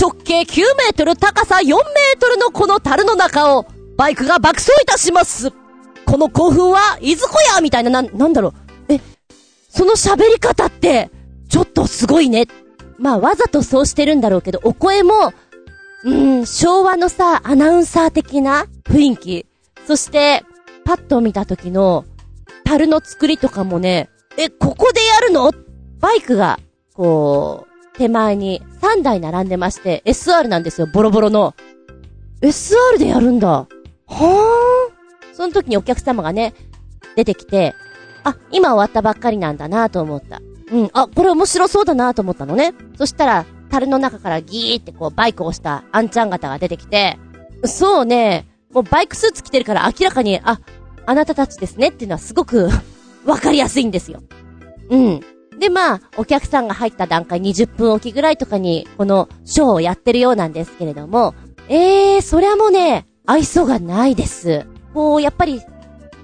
[0.00, 5.52] 直径9メートル、高さ4メートルのこの樽の中を、バイクが爆走いたします
[6.06, 8.48] この興奮は、いずこやみたいな、な、なんだろ
[8.88, 8.92] う。
[8.92, 9.00] え、
[9.68, 11.10] その喋り方って、
[11.48, 12.46] ちょっとすごいね。
[13.02, 15.34] まあ、わざとそうしてるんだろうけど、お声も、
[16.04, 19.46] うん、昭和のさ、アナウンサー的な雰囲気。
[19.86, 20.44] そして、
[20.84, 22.04] パッと見た時の、
[22.64, 25.52] 樽の作りとかもね、え、ここでやるの？
[25.98, 26.60] バイクが、
[26.94, 31.54] こう、手前に3台並んでまして、SR なんですよ、ボロボロの。
[32.40, 33.48] SR でやるんだ。
[33.48, 36.54] はぁその時にお客様がね、
[37.16, 37.74] 出てきて、
[38.24, 40.40] あ、今終わったばっかりなんだなと思った。
[40.70, 42.74] うん、あ、これ面白そうだなと思ったのね。
[42.96, 47.18] そしたら、樽の中からギーってこうバイクを押したアンちゃん方が出てきて、
[47.64, 50.60] そうね、もうバイクスーツ着てるから明らかに、あ、
[51.06, 52.68] あなたたちですねっていうのはすごく
[53.24, 54.22] わかりやすいんですよ。
[54.90, 55.20] うん。
[55.58, 61.34] で、まあ、お客さんが入った段階20分おきぐらいとかに、このショーをやってるようなんですけれども、
[61.68, 64.66] えー、そりゃもうね、愛想がないです。
[64.92, 65.60] こう、やっぱり、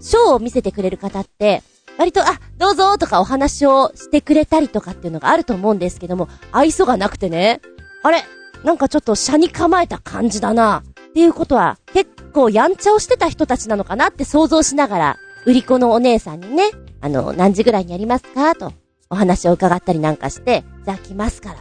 [0.00, 1.62] ショーを見せてくれる方って、
[1.98, 7.61] 割と、あ、どうぞとかお話をしてくれたりとかっていうのがあると思うんですけども、愛想がなくてね、
[8.02, 8.22] あれ
[8.64, 10.82] なんかちょっと車に構えた感じだな。
[11.11, 18.54] っていうことは、結構やんちゃをしてた人たちなのかなって想像しながら、売り子のお姉さんにね、あの、何時ぐらいにやりますか？
[18.54, 18.72] と、
[19.11, 21.56] お話を伺ったりなんかして、じゃあ来ますから。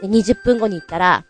[0.00, 1.24] で、20分後に行ったら、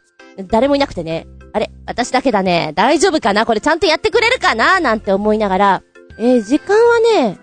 [0.47, 3.45] 誰もいなくてね、あれ私だけだね、大丈夫かな？
[3.45, 4.81] これちゃんとやってくれるかな？
[4.81, 5.83] なんて思いながら、
[6.19, 7.39] えー、時間はね、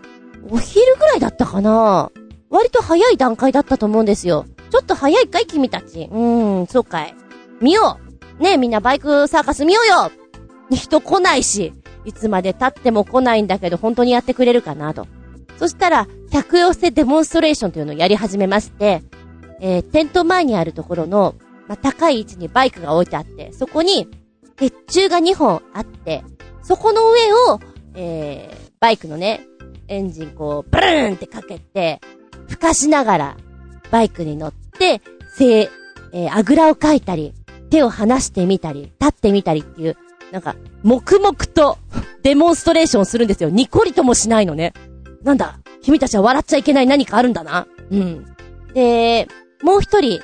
[0.50, 2.12] お昼ぐらいだったかな？
[2.50, 4.46] 割と早い段階だったと思うんですよ。
[4.70, 6.08] ちょっと早いかい君たち。
[6.12, 7.16] うーん、そうかい。
[7.62, 8.00] 見よ
[8.40, 10.12] うねえ、みんなバイクサーカス見ようよ
[10.72, 15.08] 人来ないし、いつまで経っても来ないんだけど、本当にやってくれるかなと。
[15.58, 19.04] そしたら、客寄せデモンストレーションというのをやり始めまして、
[19.62, 21.36] えー、テント前にあるところの、
[21.68, 24.10] まあ、高い位置にバイクが置いてあって、そこに、
[24.58, 26.24] 鉄柱が2本あって、
[26.62, 27.60] そこの上を、
[27.96, 29.42] えー、バイクのね、
[29.88, 32.00] エンジンこう、ブルーンってかけて、
[32.48, 33.38] 吹かしながら、
[33.92, 35.02] バイクに乗って、
[35.36, 35.70] せ
[36.14, 37.34] えー、あぐらをかいたり、
[37.70, 39.98] 手を離してみたり、立ってみたりっていう、
[40.32, 41.78] なんか、黙々と、
[42.24, 43.50] デモンストレーションするんですよ。
[43.50, 44.74] ニコリともしないのね。
[45.24, 47.68] なんだ、君たちは笑っちゃいけない何かあるんだな。
[47.92, 48.26] うん。
[48.74, 49.28] で、
[49.62, 50.22] もう一人、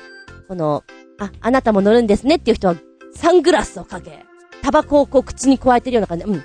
[0.48, 0.82] この、
[1.18, 2.76] あ、あなたも乗るんですねっていう人は、
[3.14, 4.24] サングラスをかけ、
[4.62, 6.44] タバコをこう口に加えてるような感じで、うん。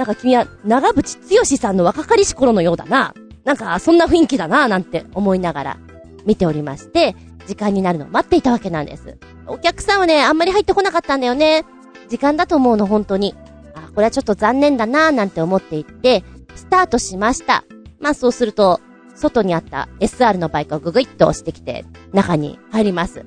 [0.00, 3.12] なんか君は、長渕剛さんの若かりし頃のようだな。
[3.44, 5.78] なんか、そんな雰囲気だな、なんて思いながら、
[6.24, 7.14] 見ておりまして、
[7.46, 9.18] 時間になるのを待っていたわけなんです。
[9.46, 11.66] お客さんはね、あんまり入ってこなかったんだよね。
[12.08, 13.34] 時間だと思うの、本当に。
[13.74, 16.24] あ、これはちょっと残念だななんて思っていって、
[16.56, 17.64] スタートしました。
[17.98, 18.80] まあそうすると、
[19.14, 21.84] 外にあった SR のバイクをググイッと押してきて、
[22.14, 23.26] 中に入ります。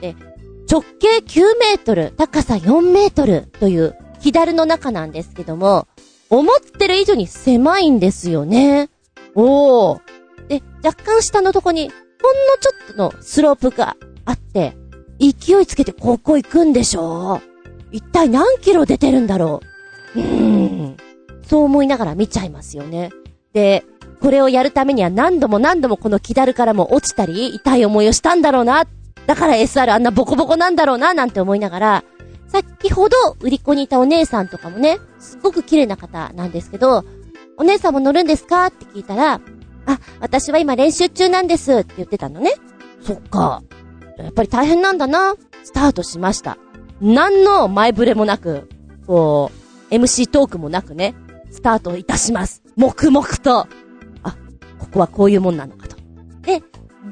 [0.00, 0.14] で、
[0.70, 5.86] 直径9メートル、高さ4メートルという左の中なんですけども、
[6.30, 8.88] 思ってる以上に狭いんですよね。
[9.34, 10.00] おー。
[10.48, 11.90] で、若干下のとこに、
[12.22, 14.78] ほんのちょっとのスロープがあって、
[15.20, 17.42] 勢いつけてここ行くんでしょ
[17.92, 19.60] 一体何キロ出てるんだろ
[20.16, 20.96] ううーん。
[21.46, 23.10] そう思いながら見ちゃいますよね。
[23.52, 23.84] で、
[24.22, 28.86] これをやるためには何度も何度もこの木だるからも落ちたり、痛い思いをしたんだろうな。
[29.26, 32.04] だから SR あんなボコボコなんだろうな、なんて思いながら、
[32.54, 37.04] 先ほど売り子にいたお姉さんとかもね、すっごく綺麗な方なんですけど、
[37.56, 39.40] お姉さんも乗るんですかって聞いたら、
[39.86, 42.52] あ、私は今練習中なんですって言ってたのね。
[43.02, 43.64] そっか。
[44.18, 45.34] やっぱり大変なんだな。
[45.64, 46.56] スタートしました。
[47.00, 48.68] 何の前触れもなく、
[49.04, 49.50] こ
[49.90, 51.16] う、MC トークもなくね、
[51.50, 52.62] スタートいたします。
[52.76, 53.66] 黙々と。
[54.22, 54.36] あ、
[54.78, 55.96] ここはこういうもんなのかと。
[56.42, 56.62] で、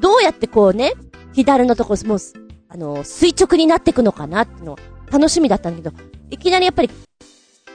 [0.00, 0.92] どうやってこうね、
[1.32, 2.18] 左のところ、もう、
[2.68, 4.78] あの、垂直になっていくのかなっての
[5.12, 6.90] 楽しみだったんだけど、いきなりやっぱり、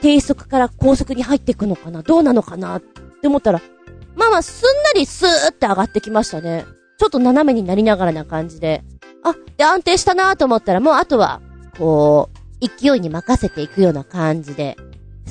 [0.00, 3.62] 低速から高速に入っていくのかなどうなのかなって思ったら、
[4.16, 6.64] まあまあ、すんなりスーって上がってきましたね。
[6.98, 8.82] ちょっと斜めになりながらな感じで。
[9.22, 11.40] あ、で、安定したなと思ったら、もうあとは、
[11.78, 14.76] こう、勢いに任せていくような感じで、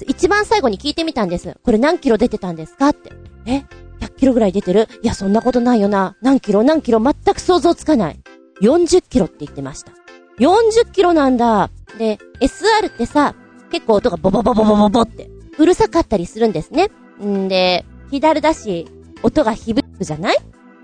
[0.07, 1.57] 一番最後に聞いてみたんです。
[1.63, 3.11] これ何キロ出てたんですかって。
[3.45, 3.63] え
[3.99, 4.87] ?100 キロぐらい出てる？
[5.01, 6.15] いや、そんなことないよな。
[6.21, 6.63] 何キロ？
[6.63, 7.01] 何キロ？
[7.01, 8.19] 全く想像つかない。
[8.61, 9.91] 40キロって言ってました。
[10.39, 11.69] 40キロなんだ。
[11.97, 13.35] で、SR ってさ、
[13.71, 16.89] 結構音がボボボボボボボって、うるさかったりするんですね。
[17.23, 18.87] んで、左だし、
[19.23, 20.37] 音が響くじゃない？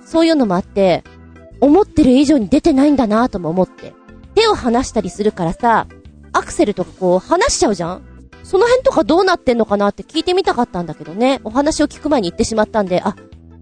[0.04, 1.04] そういうのもあって、
[1.62, 3.94] 思ってる以上に出てないんだなとも思って。
[4.36, 5.88] 手を離したりするからさ、
[6.34, 8.04] アクセルとかこう離しちゃうじゃん？
[8.44, 11.40] その辺とかどうなってんのかなって聞いてみたかったんだけどね。
[11.44, 13.16] お話を聞く前に言ってしまったんで、あ、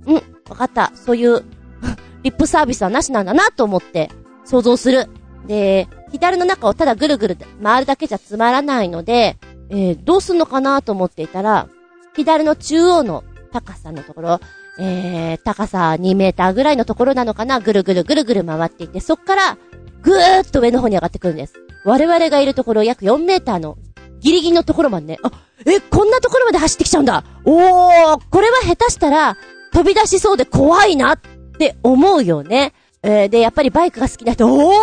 [0.07, 0.15] うん、
[0.49, 0.91] わかった。
[0.95, 1.43] そういう
[2.23, 4.09] リップサービスはなしなんだなと思って
[4.45, 5.07] 想像する。
[5.47, 9.37] で、左の中をただぐるぐる回るだけじゃつまらないので、
[9.69, 11.67] えー、どうすんのかなと思っていたら、
[12.15, 14.39] 左の中央の高さのところ、
[14.79, 19.57] えー、高さ2メーターぐらいのところなのかなぐるぐるぐるぐる回っていって、そっから、
[20.01, 21.53] ぐーっと上の方に上がってくるんです。
[21.85, 23.77] 我々がいるところ約4メーターの
[24.19, 25.31] ギリギリのところまでね、あ、
[25.65, 29.37] え、こんなところまで走ってきちゃうんだおー、これは下手したら
[29.73, 31.19] 飛び出しそうで怖いなっ
[31.57, 32.73] て思うよね。
[33.03, 34.73] えー、で、やっぱりバイクが好きな人、おー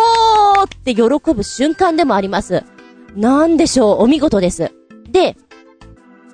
[0.75, 1.03] って喜
[1.33, 2.63] ぶ瞬間でもあります。
[3.15, 4.71] なんでしょう、お見事です。
[5.09, 5.35] で、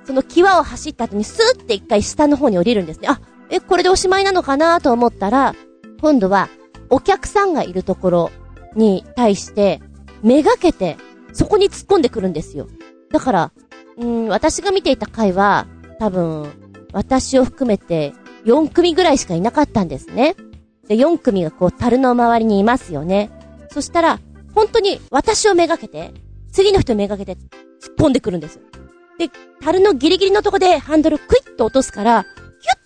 [0.05, 3.07] その際を走った後にスーって一回下の方に降りるんですね。
[3.09, 3.19] あ、
[3.49, 5.55] え、これでおしまいなのかなと思ったら、
[6.01, 6.49] 今度は
[6.89, 8.31] お客さんがいるところ
[8.75, 9.81] に対して、
[10.21, 10.97] めがけて、
[11.33, 12.67] そこに突っ込んでくるんですよ。
[13.11, 13.51] だから、
[13.97, 15.67] うん、私が見ていた回は、
[15.99, 16.51] 多分、
[16.93, 18.13] 私を含めて
[18.45, 20.35] 4組ぐらいしかいなかったんですね。
[20.87, 23.31] で、4組がこう、樽の周りにいますよね。
[23.75, 24.19] そしたら、
[24.53, 26.13] 本当に私をめがけて、
[26.49, 27.35] 次の人めがけて突
[27.91, 28.61] っ込んでくるんです。
[29.19, 29.29] で、
[29.61, 32.23] 樽のギリギリのとこでハンドルクイッと落とすから、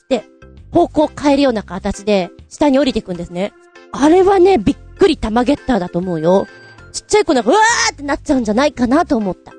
[0.09, 0.25] キュッて
[0.71, 3.53] 方向を変えるような形で下に降りていくんですね。
[3.91, 6.47] あれはね、びっくり玉ゲッターだと思うよ。
[6.91, 9.53] ちっちゃい子なんか、うわーってなっちゃうんじゃないかなと思った。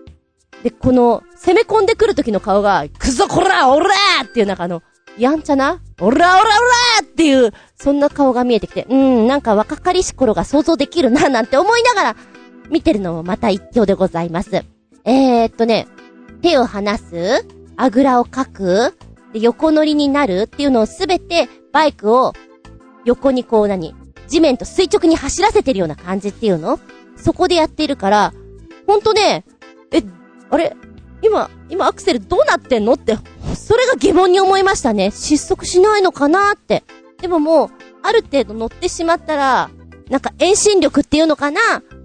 [0.64, 4.82] で、この、攻め込んでくる時の顔が、くそこらおらーっていうなんかあの、
[5.20, 6.46] やんちゃなおらおらおら
[7.02, 12.16] っていう、そんな顔が見えてきて、うん、なんか若かりし頃が想像できるな、なんて思いながら、
[12.70, 14.64] 見てるのもまた一興でございます。
[15.04, 15.86] えー、っとね、
[16.40, 18.96] 手を離す、あぐらをかく、
[19.32, 22.32] で、横乗りになるっていうのをすべて、バイクを、
[23.04, 23.94] 横にこう何
[24.28, 26.78] 地面と垂直に走らせてるような感じっていうの？
[27.16, 28.32] そこでやっているから、
[28.86, 29.44] ほんとね、
[29.92, 30.02] え、
[30.50, 30.76] あれ？
[31.22, 33.16] 今、今アクセルどうなってんのって、
[33.54, 35.10] それが疑問に思いましたね。
[35.10, 36.84] 失速しないのかなって。
[37.20, 37.70] でももう、
[38.02, 39.70] ある程度乗ってしまったら、
[40.08, 41.60] なんか遠心力っていうのかな？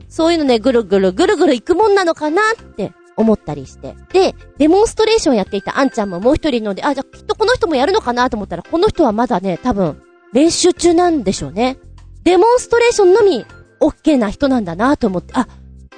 [0.10, 3.96] そういうのね、ぐるぐるぐるぐる行くもんなのかなって思ったりして。
[4.14, 10.02] で、デモンストレーションやっていたあんちゃんももう一人ので、あ、じゃあきっとこの人もやるのかなと思ったら、この人はまだね、多分、
[10.34, 11.78] 練習中なんでしょうね。
[12.24, 13.46] デモンストレーションのみ、
[13.80, 15.48] オッケーな人なんだなと思って、あ、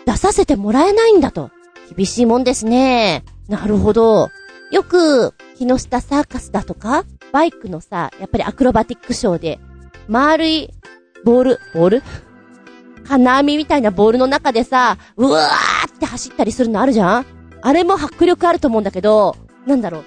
[0.06, 1.52] 出させてもらえないんだと。
[1.98, 3.24] 厳しいもんですね。
[3.50, 4.30] なるほど。
[4.72, 9.60] よく、木下サーカスだとか、バイクのさ、やっぱりアクロバティックショーで、
[10.08, 10.70] 丸い、
[11.26, 12.04] ボール、ボール？
[13.08, 17.26] 金網みたいなボールの中でさ、うわーって走ったりするのあるじゃん？
[17.62, 20.04] あれも迫力あると思うんだけど、なんだろう。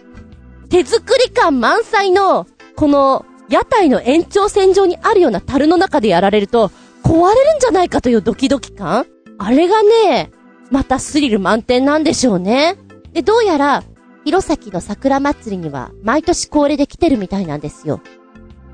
[0.68, 6.70] 手作り感満載の、この、屋台の延長線上にあるような樽の中でやられると、
[7.02, 9.06] 壊れるんじゃないかというドキドキ感？
[9.38, 10.30] あれがね、
[10.70, 12.76] またスリル満点なんでしょうね。
[13.12, 13.82] で、どうやら、
[14.24, 18.00] 弘前の桜祭りには、毎年恒例で来てるみたいなんですよ。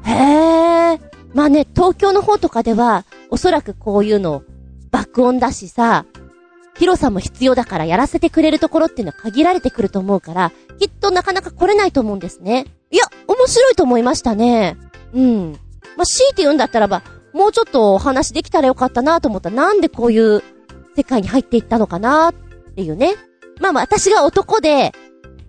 [0.04, 1.00] へえ。
[1.34, 4.42] まあね、東京の方とかでは、おそらくこういうの、
[4.90, 6.04] 爆音だしさ、
[6.78, 12.66] 広さも必要だからやらせてくれるところっていうのは限られてくると思うから、きっとなかなか来れないと思うんですね。
[12.90, 14.76] いや、面白いと思いましたね。
[15.14, 15.52] うん。
[15.96, 20.42] まあ、強いて言うんだったらば、もうちょっとお話できたらよかったなと思った、なんでこういう
[20.96, 22.34] 世界に入っていったのかなっ
[22.74, 23.14] ていうね。
[23.60, 24.92] まあまあ、私が男で、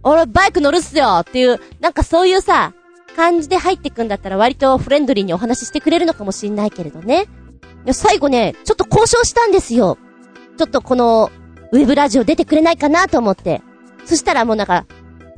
[0.03, 2.73] 俺バイク乗るっすよっていう、なんかそういうさ、
[3.15, 7.25] 感じで入ってくんだったら割とフレンドリーにお話ししてくれるのかもしんないけれどね。
[7.91, 9.97] 最後ね、ちょっと交渉したんですよ。
[10.57, 11.31] ちょっとこの、
[11.71, 13.61] ウェブラジオ出てくれないかなと思って。
[14.05, 14.85] そしたらもうなんか、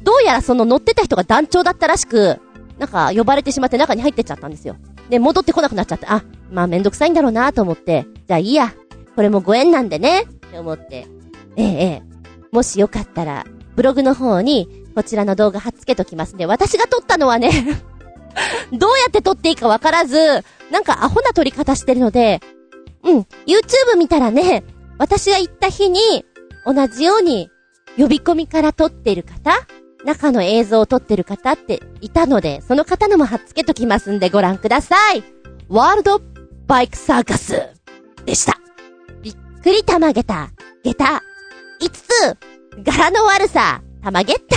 [0.01, 2.39] どうやらその乗ってた人が団長だったらしく、
[2.77, 4.75] なんか呼ばれてしまって中に入ってっちゃったんですよ。
[5.09, 6.13] で、戻ってこなくなっちゃった。
[6.13, 8.73] あ、まあめんどくさいんだろうなと思って、じゃあいいや。
[9.15, 10.23] これもご縁なんでね。
[10.23, 11.07] って思って。
[11.55, 12.03] ええ、え。
[12.51, 13.45] もしよかったら、
[13.75, 17.49] ブログの方に、こちらの動画貼っつけときますんで、私が撮ったのはね
[18.73, 22.41] どうやって撮っていいかわからず、なんかアホな撮り方してるので、
[23.03, 24.63] うん、YouTube 見たらね、
[24.97, 26.25] 私が行った日に、
[26.65, 27.49] 同じように、
[27.97, 29.51] 呼び込みから撮ってる方
[30.05, 35.23] 中の映像を撮ってる方っていたので、その方のも貼っつけときますんでご覧ください。
[35.67, 36.21] ワールド
[36.67, 37.69] バイクサーカス
[38.25, 38.59] でした。
[39.59, 40.51] びっくりたまげた、
[40.85, 41.21] げた、
[41.81, 42.37] 5つ、
[42.81, 44.55] 柄の悪さ、たまげった。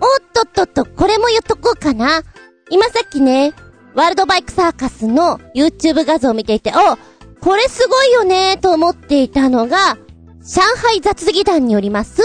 [0.00, 2.22] おっとっとっと、これも言っとこうかな。
[2.70, 3.52] 今さっきね、
[3.94, 6.96] ワールドバイクサーカスの YouTube 画像を見ていて、お、
[7.44, 9.98] これすごいよねと思っていたのが、
[10.40, 12.22] 上海雑技団によります、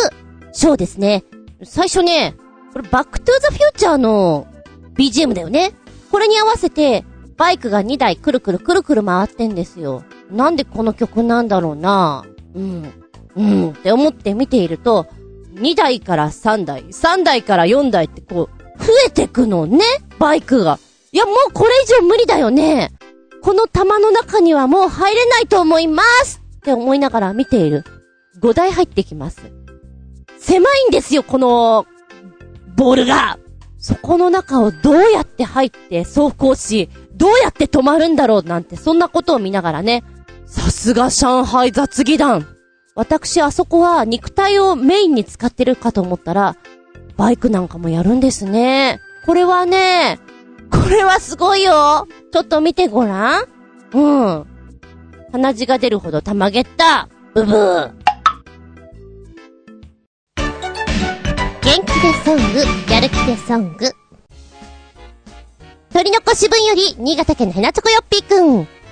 [0.54, 1.26] ショーですね。
[1.64, 2.38] 最初ね、
[2.72, 4.48] これバックトゥーザフューチャーの
[4.98, 5.74] BGM だよね。
[6.12, 7.04] これに合わせて、
[7.36, 10.06] バイクが2台くるくるくるくる回ってんですよ。
[10.34, 12.26] なんでこの曲なんだろうな
[12.56, 12.94] うん。
[13.36, 13.70] うん。
[13.70, 15.08] って思って見ていると、
[15.56, 19.80] 2台から3台、3台から4台ってこう、増えてくのね、
[20.20, 20.80] バイクが。
[21.12, 22.92] いや、もうこれ以上無理だよね。
[23.42, 27.84] この玉の中にはもう入れないと思いますって思いながら見ている。
[28.42, 29.52] 5台入ってきます。
[30.40, 31.86] 狭いんですよ、この、
[32.76, 33.38] ボールが。
[33.78, 40.04] そこの中をどうやって入って走行し、どうやって止まるんだろうなんて、そんなことを見ながらね。
[40.54, 42.48] さすが上海雑技団。
[42.94, 46.56] 私、あそこは肉体をメインに使ってるかと思ったら、
[47.18, 49.00] バイクなんかもやるんですね。
[49.26, 50.20] これはね、
[50.72, 53.46] これはすごいよちょっと見てごらん
[53.94, 54.00] う
[54.42, 54.46] ん。
[55.32, 57.10] 鼻血が出るほどたまげった。
[57.34, 57.92] ブブー。
[61.64, 63.92] 元気でソング、やる気でソング。
[65.92, 68.83] 鳥の子し分より、新潟県のヘナチョコヨッピーくん。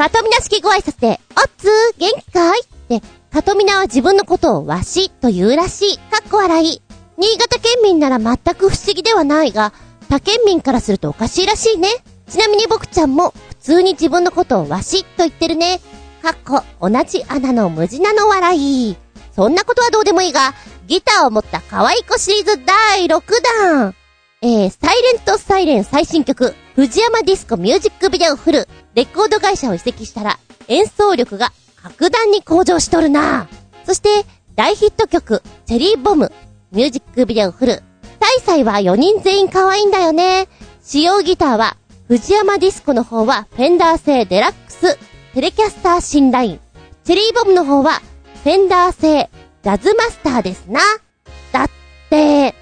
[0.00, 5.98] かとみな式ご挨拶で、おっつー、元気かいって、かとみなは自分のことをわしと言うらしい。
[5.98, 6.80] かっこ笑い。
[7.18, 9.74] 新潟県民なら全く不思議ではないが、
[10.08, 11.88] 他県民からするとおかしいらしいね。
[12.30, 15.82] ちなみに僕ちゃんも、普通に自分のことをわしと言ってるね。
[16.22, 18.96] かっこ、同じ穴の無地なの笑い。
[19.36, 20.54] そんなことはどうでもいいが、
[20.86, 23.22] ギターを持った可愛い子シリーズ第6
[23.68, 23.94] 弾。
[24.40, 30.38] えー、サイレントサイレン最新曲、藤山ディスコミュージックビデオフル、レコード会社を移籍したら、
[30.68, 33.48] 演奏力が格段に向上しとるな
[33.84, 34.08] そして、
[34.56, 36.32] 大ヒット曲、チェリーボム、
[36.72, 37.82] ミュージックビデオフル。
[38.18, 40.48] サイサイは4人全員可愛いんだよね。
[40.82, 41.76] 使用ギターは、
[42.08, 44.98] フジヤマディスコの方は、フェンダー製デラックス、
[45.32, 46.60] テレキャスターシンライン。
[47.04, 48.02] チェリーボムの方は、
[48.42, 49.30] フェンダー製、
[49.62, 50.80] ジャズマスターですな。
[51.52, 51.70] だっ
[52.10, 52.54] て、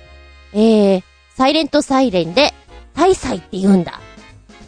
[0.52, 1.02] えー、
[1.36, 2.52] サイレントサイレンで、
[2.94, 4.00] サイサイって言うんだ。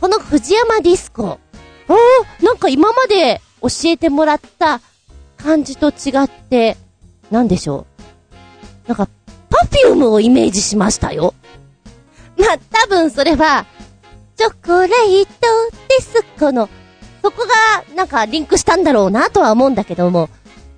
[0.00, 1.38] このフジヤマディスコ。
[1.90, 4.80] おー、なんか今まで教えてもらった
[5.36, 6.76] 感じと違って、
[7.32, 7.84] なんでしょ
[8.86, 8.88] う？
[8.88, 9.08] なんか、
[9.50, 11.34] パフュームをイメージしましたよ。
[12.38, 13.66] まあ、多分それは、
[14.36, 15.30] チョコレート
[15.88, 16.68] ディスコの、
[17.22, 20.30] そこが、なんかリンクしたんだろうなとは思うんだけども、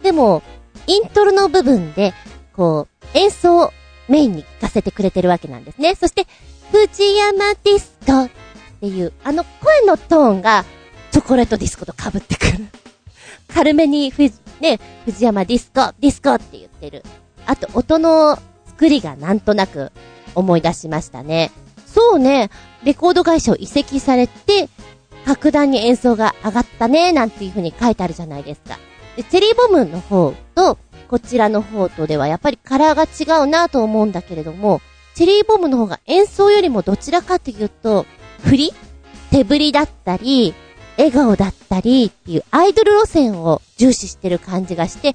[0.02, 0.42] でも、
[0.86, 2.14] イントロの部分で、
[2.56, 3.72] こう、演奏を
[4.08, 5.94] メインに聞かせてくれてるわけなんですね。
[5.94, 6.26] そして、
[6.72, 8.30] フジヤマディスコっ
[8.80, 10.64] ていう、あの声のトーンが、
[11.12, 12.66] チョコレートディスコと被ってくる。
[13.54, 14.22] 軽めにふ、
[14.60, 17.04] ね、フジヤマディスコ、ディスコって言ってる。
[17.46, 19.92] あと、音の作りがなんとなく
[20.34, 21.50] 思い出しましたね。
[21.86, 22.50] そうね、
[22.82, 24.70] レコード会社を移籍されて、
[25.26, 28.78] 格段に演奏が上がったね、なんていう風に書いてあるじゃないですか。
[29.16, 34.80] で、チェリーボムの方と、こちらの方とではやっぱりカラーが違うなと思うんだけれども、
[35.14, 38.06] チェリーボムの方が演奏よりもどちらかというと、
[38.42, 38.74] 振り？
[39.30, 40.54] 手振りだったり、
[40.96, 45.14] 笑顔だったりっていうアイドル路線を重視してる感じがして、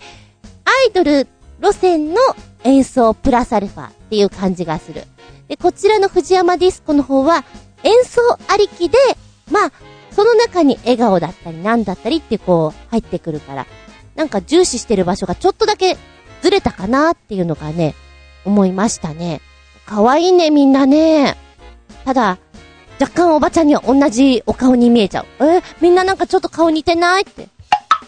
[0.66, 1.28] アイドル
[1.62, 2.22] 路線の
[2.64, 5.04] 演奏プラスアルファっていう感じがする。
[5.48, 7.44] で、こちらの藤山ディスコの方は
[7.84, 8.98] 演奏ありきで、
[9.52, 9.72] まあ、
[10.12, 13.68] その中に笑顔だったりなんだったりってこう入ってくるから、
[14.16, 15.96] なんか重視してる場所がちょっとだけ
[16.42, 17.94] ずれたかなっていうのがね、
[18.46, 19.42] 思いましたね。
[19.86, 21.38] 可愛いね、みんなね。
[22.04, 22.40] ただ、
[23.00, 25.46] 若干おばちゃんには同じお顔に見えちゃう。
[25.46, 27.48] え、みんななんかちょっと顔似てないって。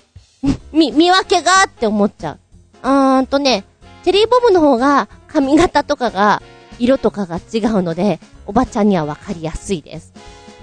[0.73, 2.39] み、見分けがって思っちゃう。
[2.81, 3.65] あーんとね、
[4.03, 6.41] チェリーボムの方が髪型とかが、
[6.79, 10.13] 色とかが違うので、おばちゃんにはわかりやすいです。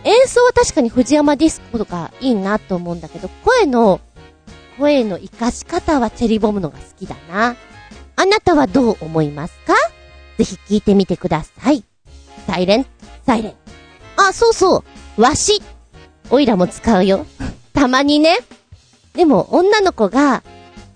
[0.02, 4.00] 演奏は確かに藤山ディスコとかいいなと思うんだけど、声の、
[4.78, 7.56] 声の活かし方はチェリーボムのが好きだな。
[8.16, 9.74] あなたはどう思いますか？
[10.38, 11.84] ぜひ聞いてみてください。
[12.46, 12.86] サイレン、
[13.26, 13.54] サイレン。
[14.16, 14.84] あ、そうそ
[15.18, 15.20] う。
[15.22, 15.62] わし。
[16.30, 17.26] おいらも使うよ。
[17.72, 18.38] たまにね。
[19.14, 20.42] でも、女の子が、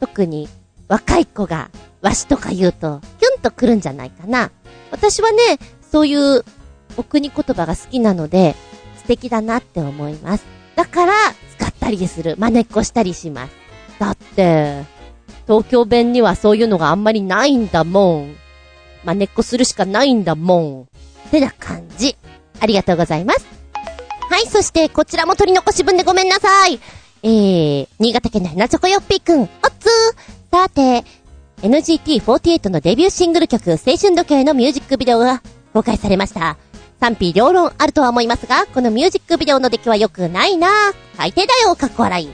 [0.00, 0.48] 特に
[0.88, 1.70] 若い子が、
[2.02, 4.50] わしとか言うと、キュンとくるんじゃないかな。
[4.90, 5.38] 私はね、
[5.90, 6.44] そういう、
[6.96, 8.56] お国言葉が好きなので、
[8.96, 10.44] 素敵だなって思います。
[10.74, 11.12] だから、
[11.56, 12.36] 使ったりする。
[12.38, 13.52] 真似っこしたりします。
[13.98, 14.84] だって、
[15.46, 18.36] 東京弁にはそういうのがあんまりないんだもん。
[19.04, 20.82] 真似っこするしかないんだもん。
[20.82, 22.16] ってな感じ。
[22.60, 23.46] ありがとうございます。
[24.30, 26.78] はい、そして、こちらも取り残し分でごめんなさい。
[27.22, 29.48] えー、新潟県のヘナチョコヨッピーくん、おっ
[29.78, 30.56] つー。
[30.56, 31.04] さて、
[31.62, 35.42] NGT48 のデビューシングル曲、青春時計のミュージックビデオが
[35.72, 36.56] 公開されました。
[37.00, 40.68] 賛否両論あるとは思いますが、このミュージックビデオの出来は良くないな
[41.16, 42.30] 最低だよ、かっこ笑い。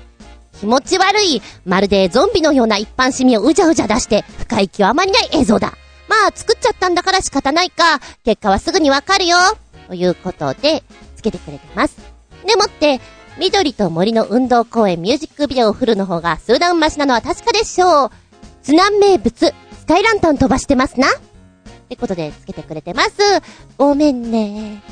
[0.61, 5.73] 気持ち悪い、まるでゾンビのような一般市民をうじゃうじゃ出して、深い極まりない映像だ。
[6.09, 8.01] まあ、作っちゃったんだから仕方ないか。
[8.25, 9.37] 結果はすぐにわかるよ。
[9.87, 10.83] ということで、
[11.17, 11.97] つけてくれてます。
[12.47, 13.01] でもって、
[13.39, 18.11] 緑と森の運動公園ミュージックビデオを振るの方が数段マシなのは確かでしょう。
[18.63, 21.09] 津南名物、スカイランタン飛ばしてますな。
[21.09, 21.11] っ
[21.89, 23.11] てことで、つけてくれてます。
[23.77, 24.83] ごめんね。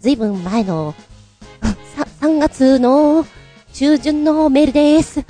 [0.00, 0.94] ずいぶん前の、
[2.20, 3.26] 3月の
[3.72, 5.24] 中旬のメールです。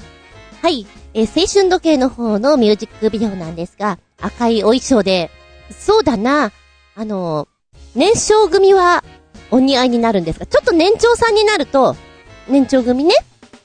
[0.63, 0.87] はい。
[1.15, 5.31] え、青春時計の方のミュージックビデオなんですが、赤いお衣装で、
[5.71, 6.53] そうだな、
[6.95, 7.49] あの、
[7.97, 9.03] 年少組は
[9.51, 11.97] お似合いになるんですが、ちょっと年長さんになると、
[12.47, 13.15] 年長組ね、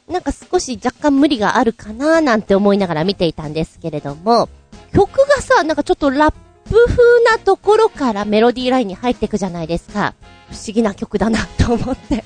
[0.07, 4.47] なんか少し若干無理があるかなーなんて思いながら見ていたんですけれども、
[4.93, 10.13] 曲がさ、なんかちょっとラップ風なところからメロディーラインに入っていくじゃないですか。
[10.49, 12.23] 不思議な曲だなと思って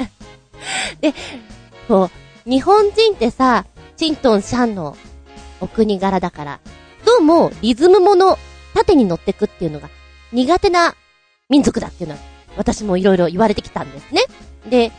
[1.01, 1.14] で、
[1.88, 2.10] こ
[2.45, 3.66] う、日本人ってさ、
[3.97, 4.95] チントンシャンの
[5.60, 6.60] お国柄だから、
[7.03, 8.38] どうもリズムもの、
[8.76, 9.89] 縦に乗ってくっていうのが
[10.32, 10.95] 苦手な
[11.50, 12.22] 民族だっていうのは、
[12.58, 14.22] 私もいろいろ言われてきたんですね。
[14.68, 14.91] で、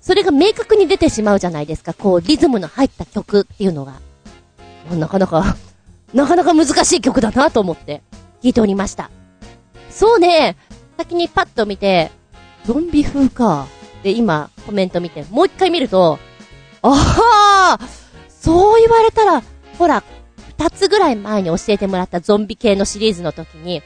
[0.00, 1.94] それが明確に出てしまうじゃないですか。
[1.94, 3.94] こう、リズムの入った曲っていうのが。
[4.90, 5.56] なかなか
[6.12, 8.02] なかなか難しい曲だなと思って
[8.42, 9.10] 聞いておりました。
[9.90, 10.56] そうね、
[10.98, 12.10] 先にパッと見て、
[12.64, 13.66] ゾンビ風か。
[14.02, 16.18] で、今、コメント見て、もう一回見ると、
[16.82, 17.86] ああ
[18.28, 19.42] そう言われたら、
[19.78, 20.02] ほら、
[20.58, 23.82] 二つぐらい前に教えてもらったゾンビ系のシリーズの時に、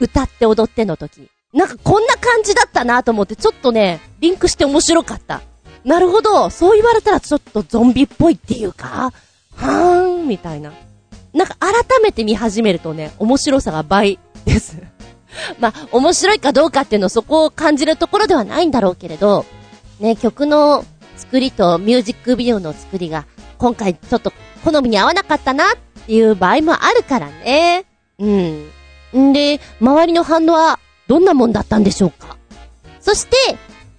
[0.00, 5.42] 歌って踊っての時、なんかこんな感じだったなと思って、ちょっとね、リンクして面白かった。
[5.84, 6.50] なるほど。
[6.50, 9.12] そう言われたらちょっとゾンビっぽいっていうか、
[9.54, 10.72] はーん、みたいな。
[11.32, 11.72] なんか改
[12.02, 14.76] めて見始めるとね、面白さが倍です。
[15.60, 19.46] まあ、面白いかどうかっていうのそこを感じるところではないんだろうけれど、
[20.00, 20.84] ね、曲の
[21.16, 23.26] 作りとミュージックビデオの作りが、
[23.58, 24.32] 今回ちょっと
[24.64, 25.76] 好みに合わなかったなっ
[26.06, 27.84] ていう場合もあるからね。
[28.18, 28.70] うん。
[29.16, 32.36] んで、周りの反応はどんなもんだったんでしょうか？
[33.00, 33.36] そして、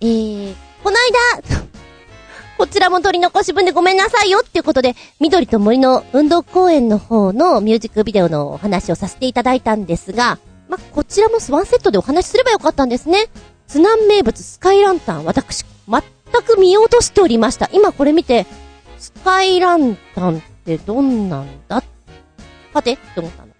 [0.02, 0.98] えー、この
[1.42, 1.62] 間、
[2.58, 10.38] こちらも取り残し分でごめんなさいよっていうことで、緑と森の運動公園の方のミュージックビデオのお話をさせていただいたんですが、
[10.70, 13.28] まこちらもワンセットでお話しすればよかったんですね。
[13.68, 16.02] 津南名物スカイランタン、私、全
[16.44, 17.70] く見落としておりました。
[17.74, 18.46] 今これ見て、
[19.00, 21.84] スカイランタンってどんなんだ？
[22.74, 23.51] はてって思ったの。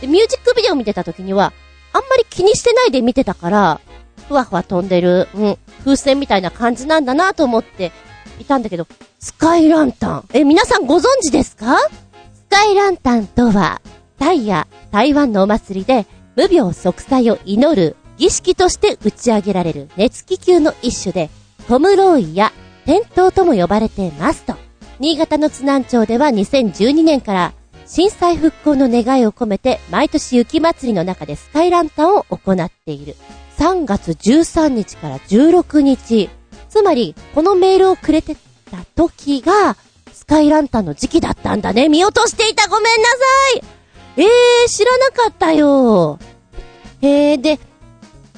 [0.00, 1.52] で、ミュージックビデオ見てた時には、
[1.92, 3.80] あんまり気にしてないで見てたから、
[4.28, 7.92] ふわふわ飛んでる、うん、風船みたいな感じなんだなと思って
[8.38, 8.86] いたんだけど、
[9.18, 10.24] スカイランタン。
[10.32, 11.78] え、皆さんご存知ですか？
[11.78, 11.88] ス
[12.48, 13.80] カイランタンとは、
[14.18, 21.28] タイや台湾のお祭りで、無病息災を祈る儀式として打ち上げられる熱気球の一種で、
[21.68, 22.52] トムローイや
[22.86, 24.54] テントウとも呼ばれてますと。
[24.98, 27.52] 新潟の津南町では2012年から
[27.90, 33.16] 震災復興の願いを込めて毎年雪祭りの中でスカイランタンを行っている。
[33.58, 36.30] 3月13日から16日、
[36.68, 38.36] つまり、このメールをくれて
[38.70, 39.76] た時が、
[40.12, 41.88] スカイランタンの時期だったんだね。
[41.88, 43.16] 見落としていたごめんなさ
[43.56, 43.62] い
[44.18, 46.20] えー、知らなかったよ。
[47.02, 47.58] えー、で、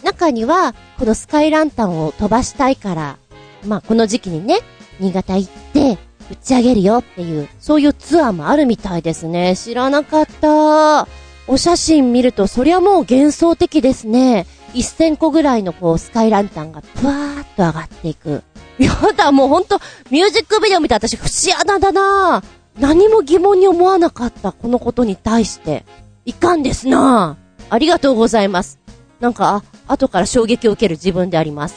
[0.02, 3.18] 中には、このスカイランタンを飛ばしたいから、
[3.66, 4.60] まあ、この時期にね、
[4.98, 5.98] 新潟行って、
[6.32, 9.54] 打ち上げるよっていう、そういうツアーもあるみたいですね。
[9.54, 11.06] 知らなかった。
[11.46, 14.46] お写真見ると、そりゃもう幻想的ですね。
[14.74, 18.42] 1000個ぐらいのこう、スカイランタンがぷわーっと上がっていく。
[18.78, 19.78] やだ、もうほんと、
[20.10, 22.42] ミュージックビデオ見て私、不思穴だな
[22.78, 25.84] 何も疑問に思わなかった、このことに対して。
[26.24, 27.36] いかんですな
[27.68, 28.78] ありがとうございます。
[29.20, 31.74] なんか、あ、後から衝撃を受ける自分であります。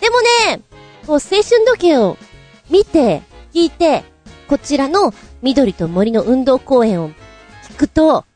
[0.00, 0.60] でもね、
[1.06, 2.18] こう、青春時計を
[2.68, 3.22] 見て、
[3.56, 4.04] 聞いて、
[4.48, 7.08] こちらの緑と森の運動公園を
[7.70, 8.26] 聞くと、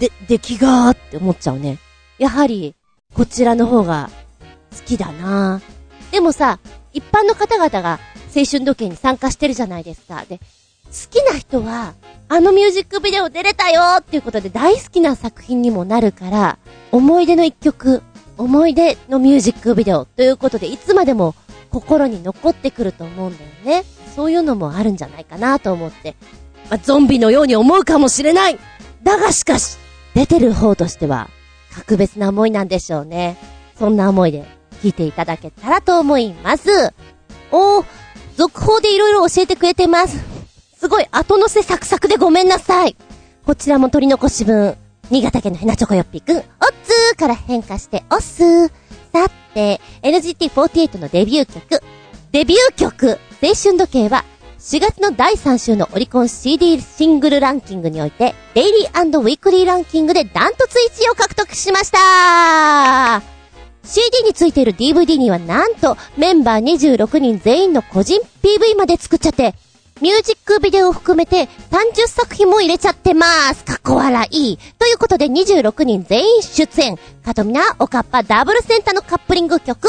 [0.00, 1.78] で、出来がーって思っちゃうね。
[2.18, 2.74] やはり、
[3.14, 4.10] こちらの方が
[4.76, 5.60] 好きだな
[6.10, 6.58] でもさ、
[6.92, 8.00] 一般の方々が
[8.34, 10.24] 青春時計に参加してるじゃないですか。
[10.28, 10.42] で、好
[11.10, 11.94] きな人は、
[12.28, 16.58] あのミュージックビデオ出れたよっていうことで大好きな作品にもなるから、
[16.90, 18.02] 思い出の一曲、
[18.36, 21.36] 思い出のミュージックビデオということで、いつまでも
[21.70, 23.84] 心に残ってくると思うんだよね。
[24.16, 26.16] そういうのもあるんじゃないかなと思って。
[26.70, 28.58] まあ、ゾンビのように思うかもしれない
[29.02, 29.76] だがしかし、
[30.14, 31.28] 出てる方としては、
[31.72, 33.36] 格別な思いなんでしょうね。
[33.78, 34.44] そんな思いで
[34.82, 36.92] 聞いていただけたらと思います。
[37.52, 37.84] おー、
[38.36, 40.24] 続報でいろいろ教えてくれてます。
[40.76, 42.96] すごい後乗せサクサクでごめんなさい。
[43.44, 44.76] こちらも取り残し分、
[45.10, 46.42] 新潟県のヘナチョコヨッピーくん、おっ
[46.82, 48.70] つーから変化しておっすー。
[49.12, 51.82] さて、NGT48 のデビュー曲、
[52.32, 54.24] デビュー曲、青春時計は、
[54.58, 63.22] 4月の第3週のオリコン CD シングルランキングにおいて、デイリーウィークリーランキングでダントツ1位を獲得しました
[63.84, 69.54] !CD についている DVD にはなんとメンバー26人全員の個人 PV まで作っちゃって、
[70.00, 73.64] ミュージックビデオを含めて30作品も入れちゃってます。
[73.64, 74.58] かっこ笑い。
[74.78, 76.98] ということで26人全員出演。
[77.22, 79.88] カトミナ、オカッパ、ダブルセンターのカップリング曲、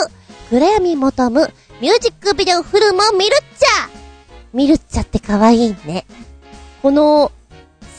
[0.50, 1.50] 暗闇求む、
[1.82, 3.90] ミュージックビデオフルも見るっちゃ
[4.54, 6.06] 見るっちゃって可愛いね。
[6.82, 7.32] この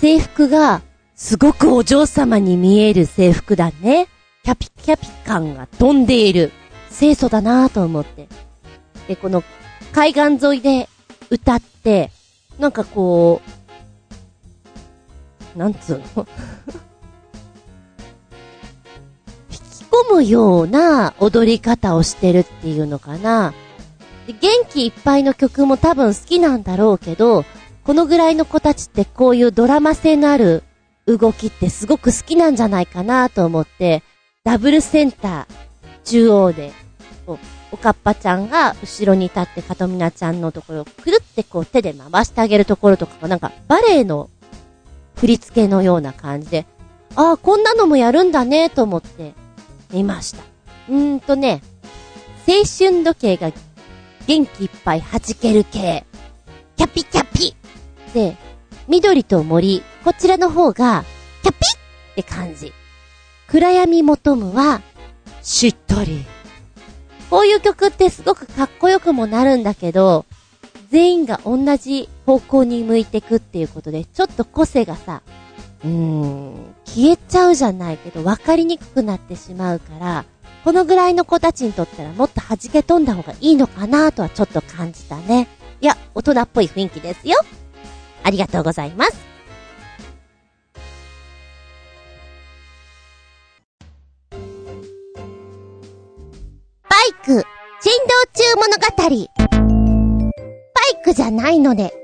[0.01, 0.83] 制服が
[1.14, 4.09] すごくお嬢様に見える制服だね。
[4.45, 6.53] キャピキャピ感が飛んでいる。
[6.97, 8.29] 清楚だなぁと思って。
[9.07, 9.45] で、この
[9.93, 10.89] 海岸沿いで
[11.31, 12.11] 歌って、
[12.59, 13.41] なんかこ
[15.55, 16.26] う、なんつうの？
[19.51, 19.61] 引き
[20.11, 23.55] 込むような踊り方をしてるっていうのかな。
[24.29, 27.47] で元気いっぱいの曲も多分好きなんだろうけど、
[27.83, 30.62] このぐらいの子たちってこういうドラマ性のある
[31.07, 34.03] 動きってすごく好きなんじゃないかなと思って、
[34.45, 36.72] ダブルセンター中央で
[37.24, 37.39] こう
[37.72, 44.29] おかっぱちゃんが後ろに立ってかとみなちゃんのところをくるってこう手で回してあげるところとかがなんかバレエの
[45.16, 46.66] 振り付けのような感じで、
[47.16, 49.33] ああ、こんなのもやるんだねと思って
[49.91, 50.43] 見ました。
[50.91, 51.62] うーんとね、
[52.47, 53.53] 青春時計が
[54.29, 56.05] 元気いっぱい弾ける系、
[56.76, 57.57] キャピキャピ
[58.12, 58.37] で、
[58.87, 61.07] 緑と森、こちらの方が、
[61.43, 61.59] キャピ
[62.12, 62.74] って感じ。
[63.47, 64.83] 暗闇求むは、
[65.41, 66.26] しっとり。
[67.31, 70.26] こういう曲ってすごくかっこよくもなるんだけど、
[70.91, 75.22] 全員が同じ方向に向いてくっていうことで、ちょっと個性がさ、
[75.83, 80.24] うーん、消えちゃうじゃないけど、わかりにくくなってしまうから、
[80.65, 85.49] このぐらいの子たちにとったらもっと弾け飛んだ方がいいのかなとはちょっと感じたね。
[85.81, 87.39] いや、大人っぽい雰囲気ですよ。
[88.23, 89.17] ありがとうございます。
[94.31, 94.37] バ
[97.09, 97.39] イク、振動
[98.35, 98.83] 中物語。
[98.99, 99.07] バ
[101.01, 101.95] イクじゃないので、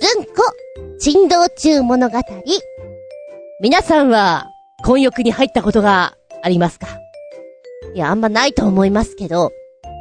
[0.00, 0.30] ずんこ、
[0.98, 2.18] 振動中物語。
[3.60, 4.48] 皆さんは、
[4.84, 7.03] 婚欲に入ったことがありますか？
[7.94, 9.52] いや、あんまないと思いますけど、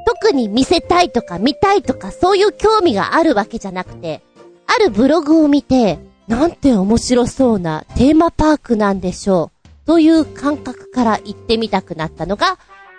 [0.06, 4.22] 特に見せたいとか見たいとかそういう興味があるわけじゃなくて、
[4.68, 9.86] あるブログを見て、なんて面白そうなテーマパークなんでしょう。
[9.86, 12.58] という感覚から行ってみたくなったのが、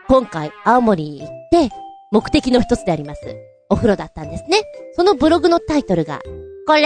[0.08, 1.70] 今回青森に行って、
[2.10, 3.20] 目的の一つであります。
[3.70, 4.62] お風呂だったんですね。
[4.94, 6.20] そのブログのタイトルが、
[6.66, 6.82] これ、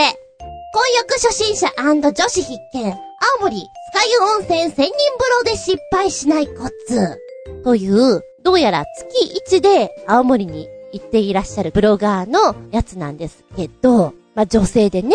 [0.72, 2.92] 婚浴初心者女子必見、
[3.40, 7.18] 青森スカユ温泉千人風呂で失敗しないコツ。
[7.64, 15.14] という、どうやら月1で青森に行っていらっしゃるブロガーのやつなんですけど、まあ、女性でね、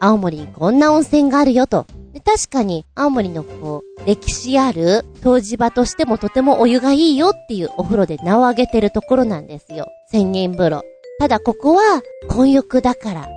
[0.00, 1.86] 青森にこんな温泉があるよと。
[2.12, 9.86] で確かに、青森のこう、歴史ある湯治場としてもとてもお湯がいいよっていうお風呂で名を挙げてるところなんですよ。
[10.10, 10.82] 千人風呂。
[11.18, 13.28] ただここは、混浴だから、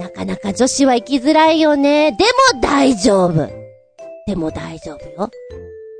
[0.00, 2.12] なかなか女子は行きづらいよね。
[2.12, 2.24] で
[2.54, 3.48] も大丈夫。
[4.26, 5.30] でも大丈夫よ。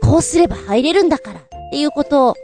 [0.03, 1.54] こうすれば入れるんだから。
[1.67, 2.35] っていうことを、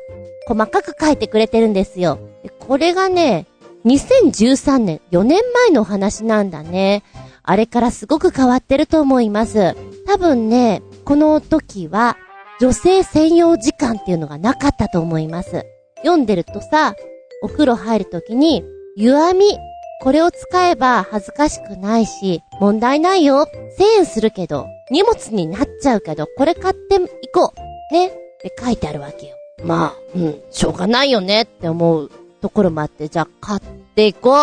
[0.46, 2.18] 細かく書いてくれてるんですよ。
[2.58, 3.46] これがね、
[3.84, 7.02] 2013年、4年前の話なんだね。
[7.42, 9.74] あれからすごく変わってると思います。
[10.06, 12.16] 多分ね、この時は、
[12.60, 15.64] 女性専用時間っていうのがなかったと思います。
[15.98, 16.94] 読んでるとさ、
[17.42, 18.62] お風呂入るときに、
[18.96, 19.58] 湯あみ、
[20.02, 23.46] これを使えば恥ずかしくないし、問題ないよ。
[23.78, 26.98] 1000円するけど、荷物になっちゃうけど、これ買ってい
[27.32, 27.52] こ
[27.90, 27.94] う。
[27.94, 28.12] ね。
[28.40, 29.36] って書いてあるわけよ。
[29.64, 32.10] まあ、うん、しょうがないよねって思う
[32.40, 33.60] ところもあって、じゃあ買っ
[33.94, 34.34] ていこう。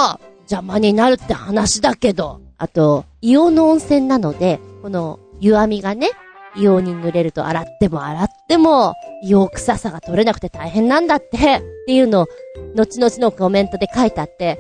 [0.49, 2.39] 邪魔になるって話だけど。
[2.57, 6.11] あと、硫黄の温泉なので、この湯あみがね、
[6.55, 8.93] 硫黄に濡れると洗っても洗っても、
[9.25, 12.27] 硫黄臭さが取れなくて大変なんだって、っていうのを、
[12.75, 14.57] 後々のコメントで書いてあって、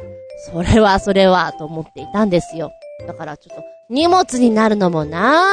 [0.51, 2.71] それはそれは、と思っていたんですよ。
[3.07, 5.45] だからちょっと、荷物になるのもな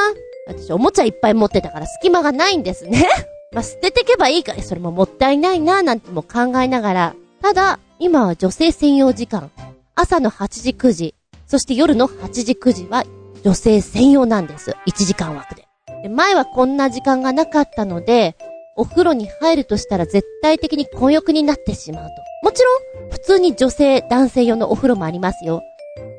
[0.47, 3.07] 私おもちゃいっぱい持ってたから隙間がないんですね。
[3.55, 9.49] まあ、捨ててけばいいから、それももったいないななんても考えながら、ただ、今は女性専用時間、
[9.95, 11.15] 朝の8時9時、
[11.47, 13.05] そして夜の8時9時は
[13.45, 14.75] 女性専用なんです。
[14.87, 15.65] 1時間枠で。
[16.03, 18.35] で前はこんな時間がなかったので、
[18.75, 22.11] お風呂に入るとしたら絶対的に混浴になってしまうと。
[22.43, 25.63] もちろん、普通に女性、男性用のお風呂もありますよ。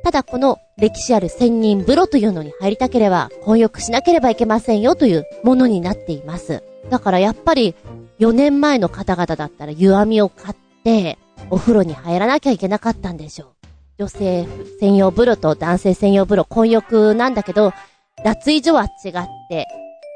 [0.06, 6.62] ただこの歴史ある千人風呂というのに入りたければ、混浴しなければいけませんよというものになっています。
[6.90, 7.74] だからやっぱり、
[8.20, 11.18] 4年前の方々だったら湯あみを買って、
[11.50, 13.48] お風呂に入らなきゃいけなかったんでしょう。
[13.98, 14.46] 女性
[14.78, 17.72] 専用風呂と男性専用風呂、混浴なんだけど、
[18.24, 19.66] 脱衣所は違って、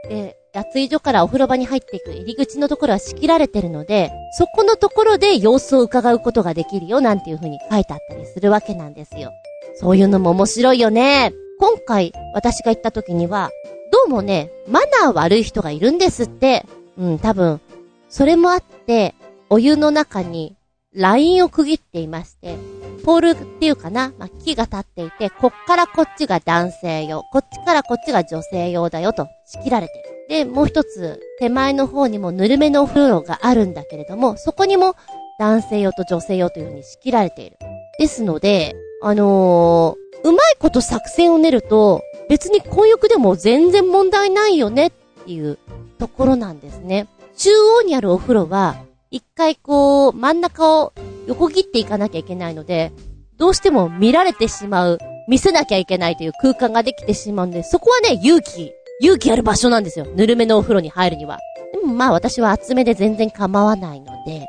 [0.08, 9.32] で、脱衣所からお風呂場に入っていく入り口のところは仕切られてるので、そこのところで様子を伺うことができるよなんていう風に書いてあったりするわけなんですよ。
[9.80, 11.32] そういうのも面白いよね。
[11.58, 13.50] 今回私が行った時には、
[13.90, 16.66] どうもね、マナー悪い人がいるんですって。
[16.98, 17.62] うん、多分、
[18.10, 19.14] それもあって、
[19.48, 20.54] お湯の中に
[20.94, 22.58] ラインを区切っていまして、
[23.06, 30.04] ポールっていうかな、まあ、木が立っていて、こっからこっちが男性用、こっちからこっちが女性用だよと仕切られてる。
[30.28, 34.94] で、もう一つ、手前の方にもぬるめのお風呂があるんだけれども、そこにも
[35.38, 37.56] 男性用と女性用という風に仕切られている。
[37.98, 44.90] ですので、あのー、うまいこと作戦を練ると、別に混浴でも全然問題ないよねっ
[45.24, 45.58] ていう
[45.98, 47.08] ところなんですね。
[47.36, 48.76] 中央にあるお風呂は、
[49.10, 50.92] 一回こう、真ん中を
[51.26, 52.92] 横切っていかなきゃいけないので、
[53.38, 54.98] どうしても見られてしまう、
[55.28, 60.06] 見せなきゃいけないという空間ができてしまうんで、そこはね、勇気、勇気ある場所なんですよ。
[60.14, 61.38] ぬるめのお風呂に入るには。
[61.72, 64.46] でもまあ私は厚めで全然構わないので、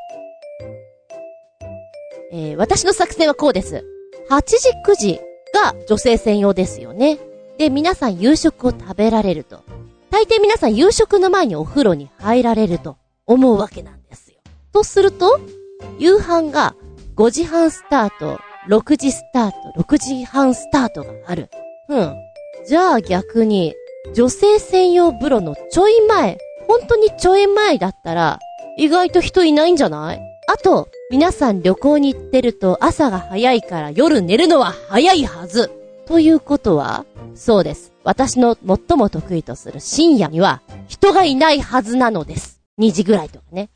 [2.33, 3.85] えー、私の作戦はこうです。
[4.31, 5.19] 8時9時
[5.53, 7.19] が女性専用ですよね。
[7.57, 9.59] で、皆さん夕食を食べられると。
[10.09, 12.95] 大抵皆さん夕食の前にお風呂に入られると
[13.27, 14.37] 思うわけなんですよ。
[14.71, 15.37] とすると、
[15.99, 16.75] 夕飯が
[17.17, 21.49] 5時半スタート、6時スタート、6時半スタートがある。
[21.89, 22.15] うん。
[22.65, 23.75] じゃあ逆に、
[24.13, 26.37] 女性専用風呂のちょい前、
[26.69, 28.39] 本当にちょい前だったら、
[28.77, 30.21] 意外と人いないんじゃない？
[30.47, 35.69] あと、皆さん旅行に行ってると朝が早いから夜寝るのは早いはず。
[36.07, 37.05] ということは、
[37.35, 37.91] そうです。
[38.05, 42.61] 私の最も得意とする深夜には人がいないはずなのです。
[42.79, 43.69] 2時ぐらいとかね。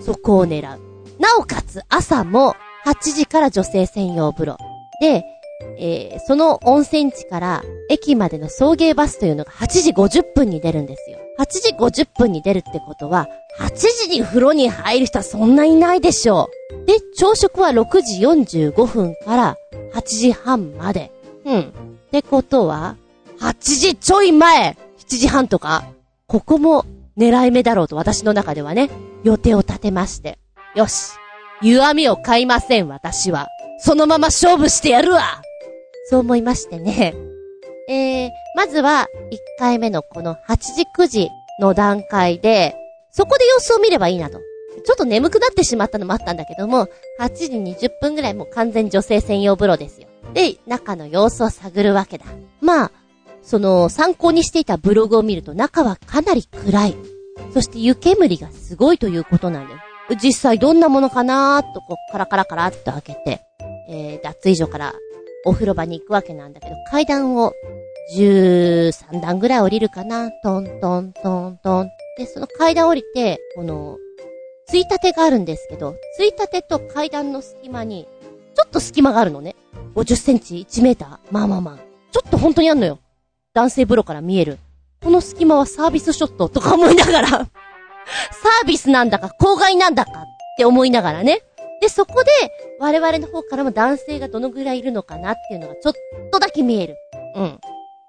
[0.00, 0.80] そこを狙う。
[1.20, 4.56] なおかつ朝も8時から女性専用風呂。
[5.00, 5.24] で、
[5.78, 11.20] えー、その温泉地から駅までの送迎バスというのが8時50分に出るんですよ。
[11.40, 13.26] 8時50分に出るってことは、
[13.58, 16.50] 8時に風呂に入る人はそんないないでしょ
[16.84, 16.86] う。
[16.86, 19.56] で、朝食は6時45分から
[19.94, 21.10] 8時半まで。
[21.46, 21.60] うん。
[21.60, 21.64] っ
[22.10, 22.96] てことは、
[23.38, 25.84] 8時ちょい前 !7 時半とか
[26.26, 26.84] ここも
[27.16, 28.90] 狙い目だろうと私の中ではね、
[29.24, 30.38] 予定を立てまして。
[30.74, 31.12] よし。
[31.62, 33.48] 弱みを買いません、私は。
[33.78, 35.40] そのまま勝負してやるわ
[36.10, 37.29] そう思いましてね。
[37.90, 41.28] えー、まずは、1回目のこの8時9時
[41.60, 42.76] の段階で、
[43.10, 44.38] そこで様子を見ればいいなと。
[44.84, 46.86] ちょっと眠くなってしまったのもあったんだけども、
[47.18, 47.46] 8時
[47.88, 50.06] 20分ぐらいもう完全女性専用風呂ですよ。
[50.34, 52.26] で、中の様子を探るわけだ。
[52.60, 52.92] まあ、
[53.42, 56.96] その、参考にしていたブログを見ると中はかなり暗い。
[57.52, 59.74] そして湯煙がすごいということなんで
[60.10, 60.16] す。
[60.22, 63.42] 実際どんなものかなーとこう、カラカラカラっと開けて、
[63.88, 64.94] えー、脱衣所から
[65.44, 67.52] お風呂場に行くわけなんだけど、階段を
[68.16, 71.88] 13段ぐらい降りるかなトントントントン。
[72.18, 73.96] で、その階段降りて、この、
[74.66, 78.06] ついたてがあるんですけど、ついたてと階段の隙間に、
[78.54, 79.56] ちょっと隙間があるのね。
[79.94, 81.18] 50センチ、1メーター。
[81.30, 81.78] まあまあまあ。
[82.12, 82.98] ちょっと本当にあんのよ。
[83.54, 84.58] 男性風呂から見える。
[85.02, 90.14] この隙間はサービスショットとか思いながら サービスなんだか、公害なんだかっ
[90.58, 91.42] て思いながらね。
[91.80, 92.30] で、そこで、
[92.78, 95.92] 我々の方からも男性がどのぐらいいるのかなっていうのがちょっ
[96.30, 96.96] とだけ見える。
[97.34, 97.58] うん。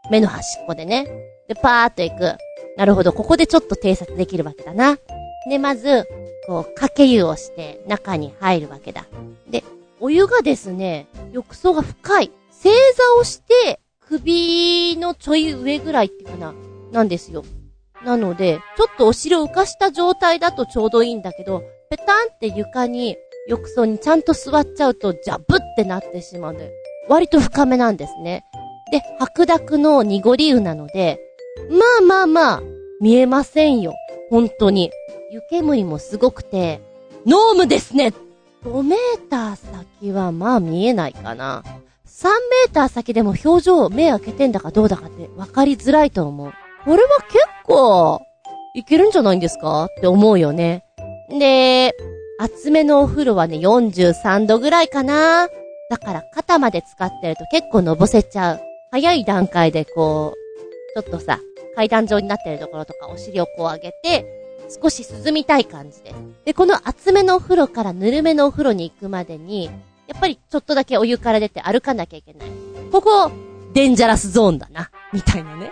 [0.10, 1.06] 目の端っこでね。
[1.48, 2.38] で、パーっと行く。
[2.78, 4.98] なるほど、ここでちょっと偵察できるわけだな。
[5.50, 6.08] で、まず、
[6.48, 9.06] こう、かけ湯をして中に入るわけだ。
[9.50, 9.64] で、
[10.00, 12.32] お湯がですね、浴槽が深い。
[12.52, 16.54] 正座をして、首のちょい上ぐらいっていうかな、
[16.92, 17.44] なんですよ。
[18.04, 23.16] なので、ちょっとお尻を浮かした状態だとちょうどいいんだけど、ペタンって床に、
[23.48, 26.72] 浴槽にちゃんと座っちゃうと、ジャブってなってしまうので、
[27.10, 28.44] 割と深めなんですね。
[28.92, 31.20] で、白濁の濁り湯なので、
[31.70, 32.62] まあまあまあ、
[33.02, 33.94] 見えませんよ。
[34.30, 34.92] 本当に。
[35.32, 36.82] 湯煙もすごくて、
[37.26, 38.14] ノームですね
[38.66, 41.64] 5メーター先はまあ見えないかな。
[42.06, 46.52] 3メーター先でも表情目開けてんだかどうだかって分かりづらいと思う。
[46.86, 48.20] これは結構、
[48.76, 49.86] いけるんじゃないんですか？
[49.86, 50.84] って思うよね。
[51.30, 51.96] で、
[52.42, 55.48] 厚めのお風呂はね、43度ぐらいかな。
[55.92, 58.60] だから肩まで使ってると結構のぼせちゃう。
[58.90, 60.34] 早い段階でこ
[60.98, 61.40] う、ちょっとさ、
[61.76, 64.26] 階段状になってるところとかお尻をこう上げて、
[64.82, 66.16] 少し涼みたい感じです。
[66.46, 69.66] で、この厚めのお風呂からぬるめのお風呂に行くまでに、
[70.08, 72.50] やっぱりちょっとだけお湯から出て歩かなきゃいけない。
[72.92, 73.32] ここ、
[73.74, 74.90] デンジャラスゾーンだな。
[75.14, 75.72] みたいなね。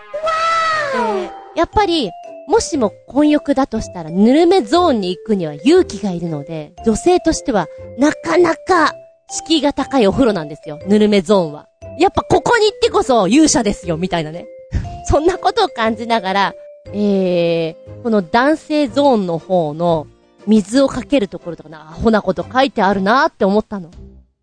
[1.15, 2.11] で、やっぱり、
[2.49, 7.67] もしも混浴だとしたら、ぬるめゾーンに行くには勇気がいるので、女性としては、
[7.99, 8.95] なかなか、
[9.29, 10.79] 敷居が高いお風呂なんですよ。
[10.87, 11.67] ぬるめゾーンは。
[11.99, 14.47] やっぱここに行ってこそ勇者ですよ、みたいなね。
[15.05, 16.53] そんなことを感じながら、
[16.87, 20.07] えー、この男性ゾーンの方の
[20.47, 23.91] 水をかけるところとかな、アホなこと書いてあるなーって思ったの。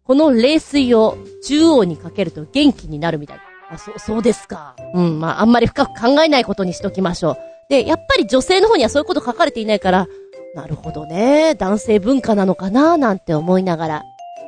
[0.04, 3.42] この冷水を中央にかけると元気になるみたいな。
[3.70, 4.74] あ、そう、そうですか。
[4.94, 7.36] うん、まあ、あんまり深く考えないことにしときましょう。
[7.68, 10.06] で、やっぱり女性の方にはそういうこと書かれていないから、
[10.54, 14.02] なるほどね、男性文化なのかななんて思いながら。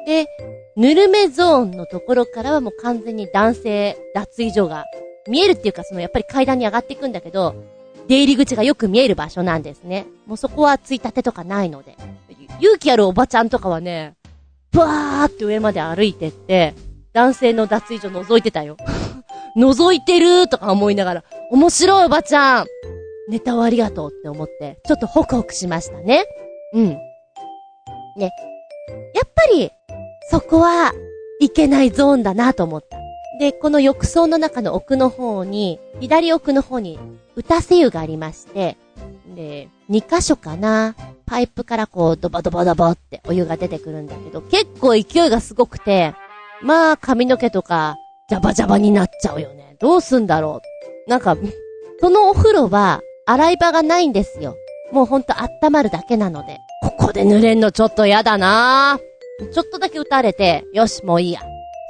[0.06, 0.26] で、
[0.76, 4.84] ぬるめゾーンのところからはもう完全に男性脱衣所が
[5.28, 7.54] 見えるっていうか、そのやっぱり階段に上がっていくんだけど、
[8.08, 10.06] 出入り口がよく見える場所なんですね。
[10.26, 11.96] もうそこはついたてとかないので。
[12.60, 14.14] 勇気あるおばちゃんとかはね、
[14.72, 16.74] ブワーって上まで歩いてって、
[17.18, 18.76] 男性の脱衣所覗いてたよ。
[19.58, 22.66] 覗いてるとか思いながら、面白いおばちゃん
[23.28, 26.26] ネタをありがとうって思って、ちょっとホクホクしましたね。
[26.74, 26.88] うん。
[26.90, 27.00] ね。
[28.20, 28.28] や
[29.26, 29.72] っぱり、
[30.30, 30.92] そこは、
[31.40, 32.98] いけないゾーンだなと思った。
[33.40, 37.00] で、この浴槽の中の奥の方に、左奥の方に、
[37.34, 38.76] 歌せ湯がありまして、
[39.34, 40.94] で、2箇所かな。
[41.26, 46.14] パイプからこう、ドバドバドバってお湯が出てくるんだけど、結構勢いがすごくて、
[46.62, 47.96] まあ、髪の毛とか、
[48.28, 49.76] ジャバジャバになっちゃうよね。
[49.78, 50.60] どうすんだろ
[51.06, 51.10] う。
[51.10, 51.36] なんか、
[52.00, 54.56] そのお風呂は、洗い場がないんですよ。
[54.92, 56.58] もうほんと温まるだけなので。
[56.82, 58.98] ここで濡れんのちょっとやだな
[59.52, 61.40] ちょっとだけ打たれて、よし、もういいや。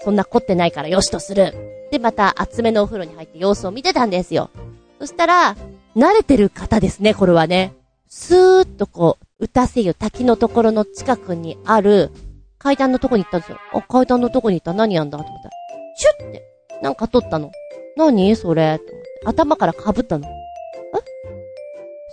[0.05, 1.55] そんな凝ってないからよしとする。
[1.91, 4.51] で、また厚めのお風呂に入って様子を見てたんですよ。
[4.99, 5.57] そしたら、
[5.97, 7.73] 慣れてる方ですね、これはね。
[8.09, 12.11] スーッとこう、打たせ湯滝のところの近くにある
[12.59, 13.59] 階段のとこに行ったんですよ。
[13.73, 15.55] あ、階段のとこに行った何やんだと思ったら、
[15.97, 16.43] シュッて、
[16.83, 17.51] なんか取ったの。
[17.97, 18.79] 何それ？
[18.81, 19.09] って思って。
[19.27, 20.29] 頭から被ったの。
[20.29, 20.31] え？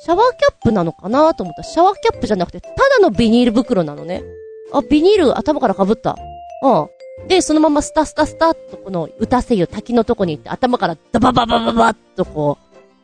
[0.04, 4.24] シャワーキャップなのかなと思ったら、シャワーキャップじゃなくて、ただのビニール袋なのね。
[4.74, 6.18] あ、ビニール頭から被った。
[6.62, 7.28] うん。
[7.28, 12.58] で、そのままスタスタスタっとこの歌せ湯滝のとこに行って頭からダバババババッとこ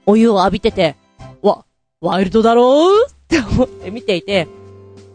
[0.06, 0.96] う、お湯を浴びてて、
[1.42, 1.66] わ、
[2.02, 3.08] ワイルドだろう？
[3.08, 4.48] って思って見ていて、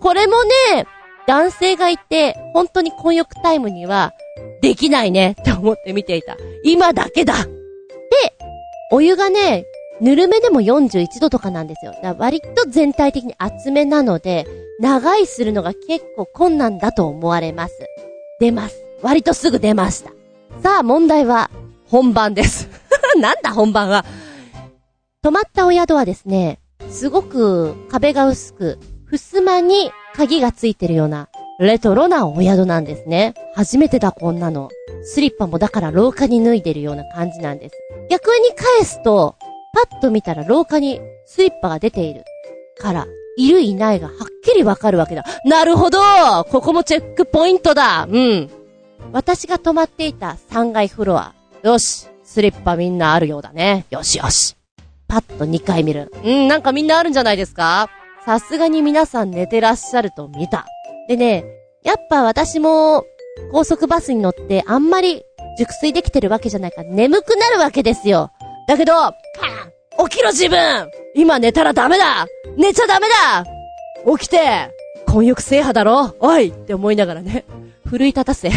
[0.01, 0.87] これもね、
[1.27, 4.15] 男性がいて、本当に混浴タイムには、
[4.63, 6.37] できないね って思って見ていた。
[6.63, 7.51] 今だけだで、
[8.93, 9.65] お湯がね、
[10.01, 11.95] ぬるめでも41度とかなんですよ。
[12.03, 14.47] だ割と全体的に厚めなので、
[14.79, 17.75] 長いするのが結構困難だと思われます。
[18.41, 18.85] 出ます。
[19.03, 20.11] 割とすぐ出ました。
[20.63, 21.51] さあ問題は、
[21.89, 22.69] 本番です。
[23.19, 24.05] なんだ本番は。
[25.23, 26.61] 泊まったお宿はですね、
[26.91, 28.79] すごく壁が薄く、
[29.11, 31.29] 襖に鍵がついてるような、
[31.59, 33.35] レトロなお宿なんですね。
[33.55, 34.69] 初めてだ、こんなの。
[35.05, 37.75] スリッパもだから廊下に脱いでるような感じなんです。
[38.11, 39.37] 逆に返すと、
[39.73, 42.25] パッと見たら廊下にスリッパが出ている。
[42.79, 43.07] から、
[43.39, 45.25] いるいないがはっきりわかるわけだ。
[45.45, 45.99] なるほど
[46.51, 48.51] ここもチェックポイントだうん。
[49.13, 51.35] 私が泊まっていた3階フロア。
[51.63, 52.09] よし。
[52.25, 53.85] スリッパみんなあるようだね。
[53.91, 54.57] よしよし。
[55.07, 56.13] パッと2回見る。
[56.25, 57.89] うん、なんかみんなあるんじゃないですか？
[58.27, 60.67] さすがに皆さん寝てらっしゃると見た。
[61.07, 61.45] でね、
[61.85, 63.05] やっぱ私も
[63.53, 65.23] 高速バスに乗ってあんまり
[65.57, 68.33] 熟睡できてるわけじゃないから眠くなるわけですよ。
[68.67, 69.13] だけど、パ
[70.03, 73.47] ン起きろ自分今寝たらダメだ寝ちゃダメだ
[74.19, 74.75] 起きて
[75.07, 77.45] 婚欲制覇だろおいって思いながらね、
[77.87, 78.51] 奮い立たせ、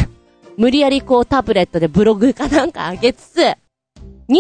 [0.57, 3.55] 無理やりこうタブレットでブログかなんか上げつつ、2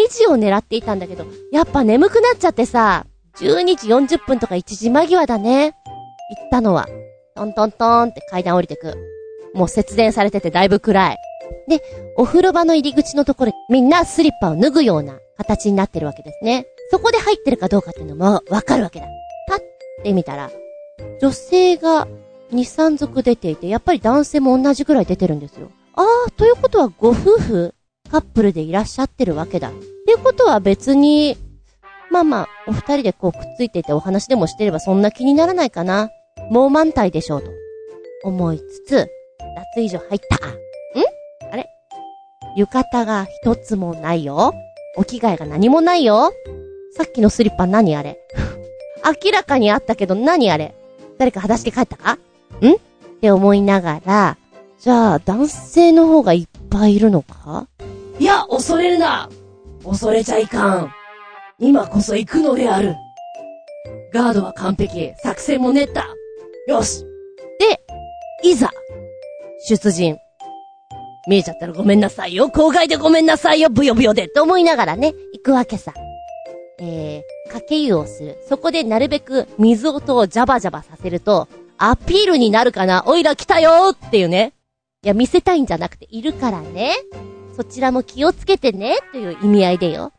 [0.09, 3.05] 時を狙っていたんだけど、やっぱ眠くなっちゃってさ、
[3.41, 5.65] 12時40分とか1時間際だね。
[5.65, 6.87] 行ったのは。
[7.35, 8.95] トントントンって階段降りてく。
[9.53, 11.17] もう節電されててだいぶ暗い。
[11.67, 11.81] で、
[12.17, 16.65] お風呂場の入り口のところみんなスリッパを脱ぐような形になってるわけですね。
[16.91, 19.07] そこで入ってるかどうかっていうのもわかるわけだ。
[19.47, 19.59] パッ
[20.03, 20.51] て見たら、
[21.21, 22.07] 女性が
[22.51, 25.71] 2、3足出ていて、やっぱり男性も同じくらい出てるんですよ。
[25.95, 27.73] あー、ということはご夫婦
[28.11, 29.69] カップルでいらっしゃってるわけだ。
[29.69, 29.71] っ
[30.05, 31.37] ていうことは別に、
[32.11, 36.09] まあまあ、お二人でこうくっついていてお話でもしてればそんな気にならないかな。
[36.49, 37.51] もう満体でしょうと。
[38.23, 38.95] 思いつつ、
[39.75, 40.35] 脱衣所入った。
[40.47, 41.51] ん？
[41.51, 41.67] あれ？
[42.57, 44.53] 浴衣が一つもないよ。
[44.97, 46.31] お着替えが何もないよ。
[46.97, 48.17] さっきのスリッパ何あれ？
[49.23, 50.73] 明らかにあったけど何あれ？
[51.17, 52.13] 誰か裸足で帰ったか？
[52.13, 52.17] ん？
[52.17, 52.19] っ
[53.21, 54.37] て思いながら、
[54.79, 57.67] じゃあ男性の方がいっぱいいるのか？
[58.19, 59.29] いや、恐れるな
[59.83, 60.93] 恐れちゃいかん。
[61.61, 62.95] 今こそ行くのである。
[64.13, 65.13] ガードは完璧。
[65.17, 66.07] 作戦も練った。
[66.67, 67.03] よし。
[67.59, 67.81] で、
[68.43, 68.71] いざ、
[69.67, 70.17] 出陣。
[71.27, 72.47] 見えちゃったらごめんなさいよ。
[72.47, 73.69] 郊外でごめんなさいよ。
[73.69, 74.29] ブヨブヨで。
[74.29, 75.93] と思いながらね、行くわけさ。
[76.79, 78.37] えー、かけ湯をする。
[78.47, 84.53] そこでなるべく水音をジャバジャバさせると、アピールになるかなおいら来たよっていうね。
[85.03, 86.93] いや、見せたいんじゃなくて、いるからね。
[87.55, 90.13] そちらも気をつけてね、という意味合いでよ。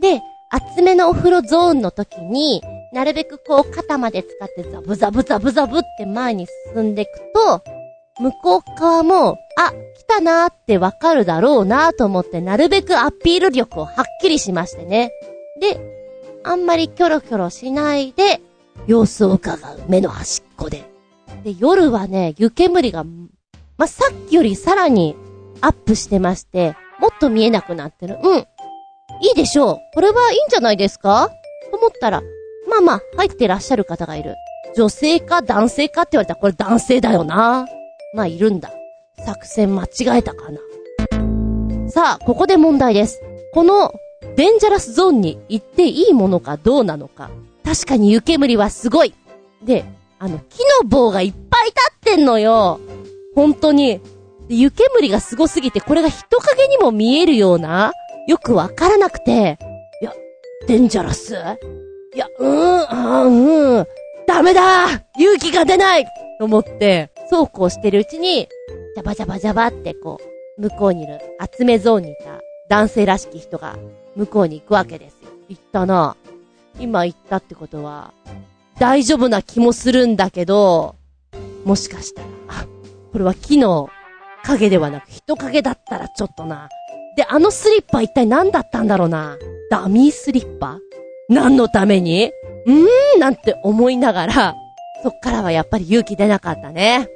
[0.00, 0.20] で、
[0.56, 7.62] 厚めのお風呂ゾーンの時に、なるべくこう肩まで使ってザブザブザブザブって前に進んでいくと、
[8.18, 15.12] 向こう側も、あ、来たなーってわかるだろうなーと思って、なるべくアピール力をはっきりしましてね。
[15.60, 15.78] で、
[16.42, 18.40] あんまりキョロキョロしないで、
[18.86, 20.84] 様子を伺う目の端っこで。
[21.44, 23.04] で、夜はね、湯煙が、
[23.76, 25.16] まさっきよりさらに
[25.60, 28.18] アップしてまして、もっと見えなくなってる。
[28.22, 28.46] うん。
[29.20, 29.78] いいでしょう。
[29.94, 31.30] これはいいんじゃないですか？
[31.70, 32.22] と思ったら、
[32.68, 34.34] まあまあ、入ってらっしゃる方がいる。
[34.76, 37.66] 女性か男性かって言われたらこれ男性だよな。
[38.14, 38.72] まあ、いるんだ。
[39.24, 40.60] 作戦間違えたかな。
[41.90, 43.22] さあ、ここで問題です。
[43.54, 43.92] この、
[44.36, 47.30] デンジャラスゾーンに行っていいものかどうなのか。
[47.64, 49.14] 確かに湯煙はすごい。
[49.64, 49.84] で、
[50.18, 52.80] あの、木の棒がいっぱい立ってんのよ。
[53.34, 54.00] 本当に。
[54.48, 57.92] 湯煙がすごすぎて、これが人影にも見えるような、
[58.26, 59.58] よくわからなくて、
[60.02, 60.12] いや、
[60.66, 61.34] デンジャラス？
[62.14, 63.86] いや、うーん、あーうん、
[64.26, 64.86] ダメだ
[65.18, 66.04] 勇気が出ない
[66.38, 68.48] と思って、そうこうしてるうちに、
[68.94, 70.18] ジャバジャバジャバってこ
[70.58, 71.20] う、向こうにいる、
[71.56, 73.76] 集めゾーンにいた男性らしき人が、
[74.16, 75.30] 向こうに行くわけですよ。
[75.48, 76.16] 行ったな。
[76.80, 78.12] 今行ったってことは、
[78.78, 80.96] 大丈夫な気もするんだけど、
[81.64, 82.66] もしかしたら、あ、
[83.12, 83.88] これは木の
[84.42, 86.68] 影ではなく人影だったらちょっとな。
[87.16, 89.38] で、あのスリッパ一体何だったんだろうな？
[89.70, 90.78] ダミースリッパ？
[91.28, 92.30] 何のために？
[92.66, 94.54] うーんなんて思いながら、
[95.02, 97.08] そっからはやっぱり勇気出なかったね。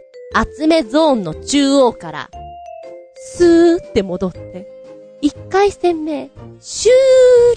[0.59, 2.31] 集めゾーンの中央から、
[3.37, 4.67] スーって戻って、
[5.21, 6.31] 一回戦目、
[6.61, 6.93] 終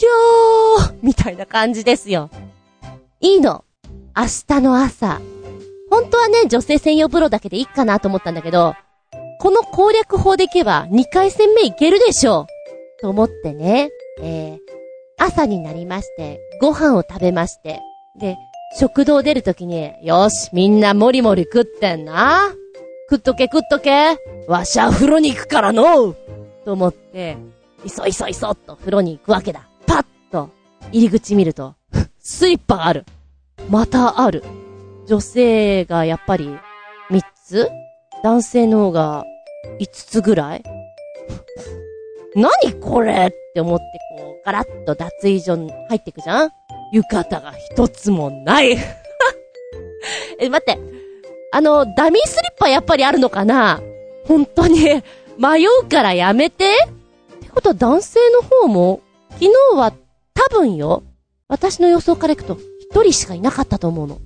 [0.02, 2.30] 了みたいな感じですよ。
[3.22, 3.64] いいの。
[4.16, 5.22] 明日の朝。
[5.90, 8.76] 本当はね、女性専用風呂だけでいいかなと思ったんだけど、
[9.44, 12.48] この攻略法でいけば2回戦目いけるでしょ
[13.00, 13.02] う。
[13.02, 13.90] と思ってね、
[14.22, 14.60] えー、
[15.18, 17.82] 朝になりまして、ご飯を食べまして、
[18.18, 18.38] で、
[18.80, 22.54] 食堂出るときに、よし、みんなもりもり食ってんな。
[23.10, 24.18] 食っとけ食っとけ。
[24.48, 26.16] わしゃ風呂に行くからの
[26.64, 27.36] と思って、
[27.84, 29.68] いそいそいそっと風呂に行くわけだ。
[29.86, 30.52] パッと、
[30.94, 31.76] 入り口見ると、
[32.18, 33.04] スリッパがある。
[33.70, 34.42] またある。
[35.06, 36.58] 女性がやっぱり
[37.10, 37.70] 3つ？
[38.24, 39.26] 男性の方が
[39.80, 40.64] 5つぐらい？
[42.36, 43.84] 何これって思って
[44.18, 46.50] こう、ガラッと脱衣所に入ってくじゃん？
[46.92, 48.78] 浴衣が一つもない。
[50.40, 50.80] え、待って。
[51.52, 53.82] あの、ダミースリッパやっぱりあるのかな？
[54.28, 54.80] 本当に、
[55.38, 56.66] 迷うからやめて。
[57.36, 59.02] ってことは男性の方も、
[59.32, 59.92] 昨日は
[60.34, 61.04] 多分よ、
[61.48, 64.20] 私の予想からいくと、一人しかいなかったと思うの。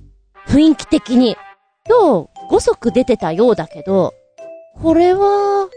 [0.46, 1.36] 雰囲気的に。
[1.86, 4.14] 今日、5足出てたようだけど、
[4.82, 5.68] これは、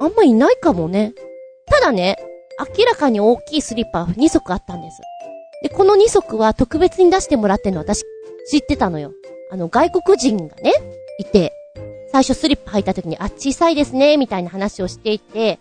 [0.00, 1.12] あんまいないかもね。
[1.66, 2.16] ただね、
[2.78, 5.00] 明らかに大きいスリッパ2足あったんです。
[5.62, 8.02] で、この2足は特別に出してもらってんの私
[8.50, 9.12] 知ってたのよ。
[9.50, 10.72] あの、外国人がね、
[11.18, 11.52] いて、
[12.12, 15.58] 最初スリッパ履いた時に、あ、小さいですね、みたいな話をしていて、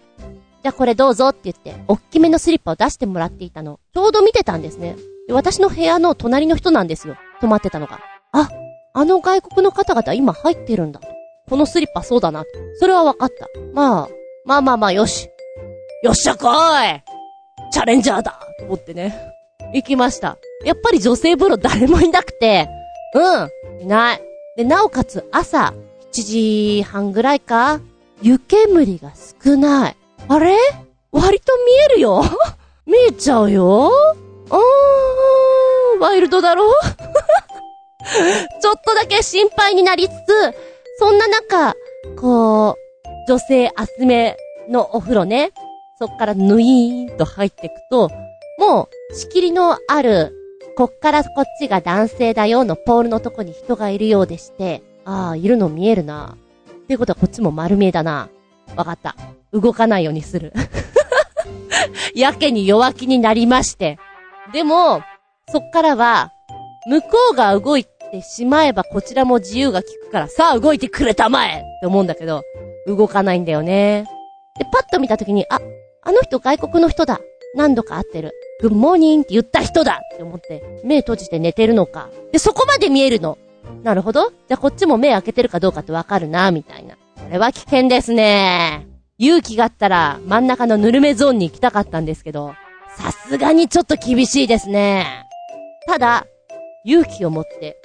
[0.63, 3.79] じゃあこれどうぞって言って、おっきめのスリッパを出してもらっていたの。
[3.93, 4.95] ちょうど見てたんですね。
[5.27, 7.17] で私の部屋の隣の人なんですよ。
[7.41, 7.99] 泊まってたのが。
[8.33, 8.49] あ、
[8.93, 11.07] あの外国の方々今入ってるんだと。
[11.53, 12.45] このスリッパそうだな。
[12.79, 13.47] それは分かった。
[13.75, 14.09] まあ、
[14.43, 15.29] まあまあまあ、よし。
[16.01, 16.41] よっしゃ来
[16.95, 17.03] い
[17.71, 19.15] チャレンジャーだと思ってね。
[19.71, 20.39] 行きました。
[20.65, 22.67] やっぱり女性風呂誰もいなくて、
[23.13, 24.21] うん、いない。
[24.57, 25.75] で、なおかつ朝、
[26.11, 27.79] 7時半ぐらいか
[28.23, 29.11] 湯煙が
[29.45, 29.97] 少ない。
[30.29, 30.57] あれ？
[31.11, 32.23] 割と見えるよ
[32.87, 33.91] 見えちゃうよ
[34.49, 36.63] あー、ワイルドだろ？
[38.59, 40.72] ちょっとだけ心配になりつつ、
[41.03, 41.75] そんな中、
[42.15, 42.77] こう、
[43.27, 44.37] 女性集め
[44.69, 45.51] のお風呂ね、
[45.99, 48.09] そっからぬいーんと入っていくと、
[48.57, 50.31] もう、仕切りのある、
[50.77, 56.37] こっからこっちが男性だよのポールのとこに人がいるようでして、ああ、いるの見えるな。
[56.71, 58.29] っていうことはこっちも丸見えだな。
[58.77, 59.17] わかった。
[59.51, 60.53] 動かないようにする。
[62.15, 63.99] やけに弱気になりまして。
[64.53, 65.01] でも、
[65.49, 66.31] そっからは、
[66.87, 67.81] 向こうが動い
[68.13, 72.43] てしまえばこちらも自由が利くから、さあ動いてくれたまえって思うんだけど、
[72.85, 74.05] 動かないんだよね。
[74.59, 75.59] で、パッと見たときに、あ、
[76.03, 77.19] あの人外国の人だ。
[77.55, 78.31] 何度か会ってる。
[78.61, 82.09] グッモーニンって言った人だって思って、目閉じて寝てるのか。
[82.31, 83.37] で、そこまで見えるの。
[83.83, 84.29] なるほど。
[84.29, 86.95] じゃあこっちも目開けてるかどうかってわかるな、みたいな。
[86.95, 88.87] これは危険ですね。
[89.17, 92.53] 勇気があったら真ん中のぬるめゾーンに行きたかったんですけど、
[92.97, 95.05] さすがにちょっと厳しいですね。
[95.87, 96.25] ただ、
[96.85, 97.77] 勇気を持って、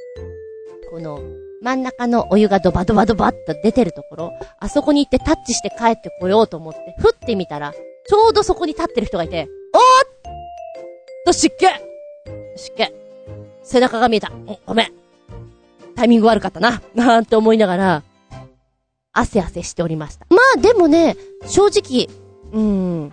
[0.90, 1.20] この
[1.62, 11.66] 真ん中のお湯がドバドバドバっと出てるところ、あそこに行ってタッチして帰ってこようと思って、ふってみたら、ちょうどそこに立ってる人がいて、おーっと湿気
[12.56, 12.92] 湿気
[13.62, 14.32] 背中が見えた。
[14.66, 14.92] ごめん。
[15.94, 16.80] タイミング悪かったな。
[16.94, 18.02] なんて思いながら、
[19.12, 20.26] 汗汗しておりました。
[20.30, 21.16] まあでもね、
[21.46, 22.08] 正直、
[22.52, 23.12] うん、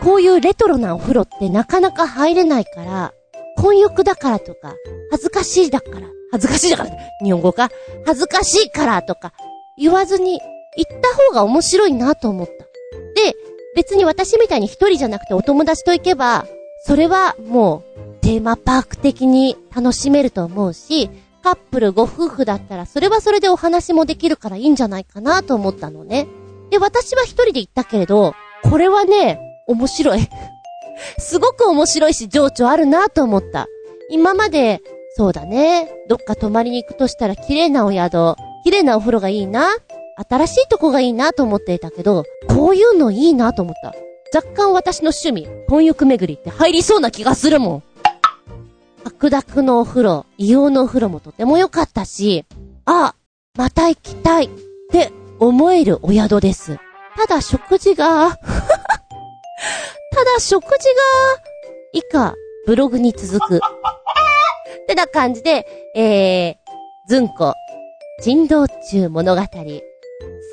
[0.00, 3.12] こういうレトロなお風呂ってなかなか入れないから、
[3.56, 4.74] 混浴だからとか、
[5.10, 6.90] 恥ずかしいだから、恥ずかしいだから、
[7.22, 7.70] 日本語か
[8.04, 9.32] 恥ずかしいからとか、
[9.76, 10.40] 言わずに、
[10.76, 12.52] 行った方が面白いなと思った。
[12.52, 13.34] で、
[13.74, 16.46] 別に私みたいに一人じゃなくてお友達と行けば、
[16.84, 21.10] それはもう、テーマパーク的に楽しめると思うし、
[21.42, 26.28] カップルご夫婦だったら、それはそれでお話もできるからいいんじゃないかなと思ったのね。
[26.70, 30.28] で、私は一人で行ったけれど、これはね、面白い。
[31.18, 33.66] すごく面白いし、情緒あるなと思った。
[34.10, 34.82] 今まで、
[35.18, 35.90] そうだね。
[36.08, 39.68] どっか泊まりに行くとしたら綺麗なお宿、綺麗なお風呂がいいな。
[40.30, 43.96] 新しいとこがいいなと思っていたけど、こういうのいいなと思った。
[44.32, 47.82] 若干私の趣味、混浴巡りって入りそうな気がするもん。
[49.02, 52.44] 白濁のお風呂、硫黄のお風呂もとても良かったし、
[52.84, 53.16] あ、
[53.56, 54.48] また行きたいっ
[54.92, 55.10] て
[55.40, 56.78] 思えるお宿です。
[57.16, 58.38] ただ食事が た
[60.24, 60.78] だ食事が、
[61.92, 63.60] 以下、ブログに続く。
[64.82, 67.54] ってな感じで、えー、ずんこ、
[68.22, 69.48] 珍道中物語、ス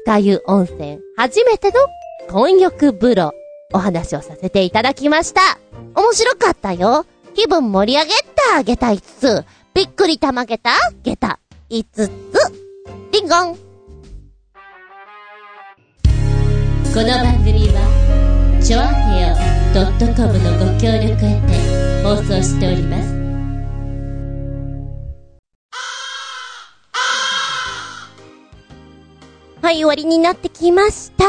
[0.05, 1.75] カユ温泉、初めての
[2.29, 3.31] 混浴風呂、
[3.73, 5.41] お話をさせていただきました。
[5.95, 7.05] 面白かったよ。
[7.33, 8.11] 気分盛り上げ
[8.53, 9.45] た、げた5つ。
[9.73, 10.71] びっくりたまげた、
[11.03, 12.11] げた5つ。
[13.11, 13.55] リンゴン。
[16.93, 19.35] この番組は、ちょあへよ
[20.15, 23.14] .com のご協力へて放送しております。
[29.75, 31.25] い、終わりになってきました。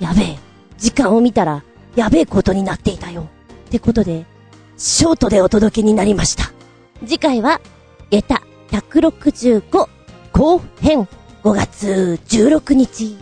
[0.00, 0.38] やべえ。
[0.76, 1.64] 時間を見たら、
[1.96, 3.28] やべえことになっていたよ。
[3.66, 4.26] ってことで、
[4.76, 6.52] ショートでお届けになりました。
[7.00, 7.60] 次回は、
[8.10, 9.88] 下駄165
[10.32, 11.08] 後編
[11.42, 13.16] 5月16日。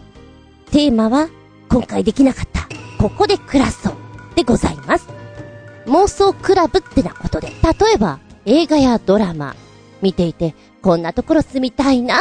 [0.71, 1.29] テーマは、
[1.69, 3.95] 今回できなかった、ここで暮らそう
[4.35, 5.09] でございます。
[5.87, 9.57] 妄想クラブってなことで、例えば、映画やドラマ、
[10.03, 12.21] 見ていて、こんなところ住みたいな。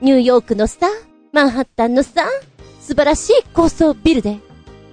[0.00, 0.86] ニューヨークのさ、
[1.32, 2.24] マンハッタンのさ、
[2.80, 4.38] 素晴らしい高層ビルで、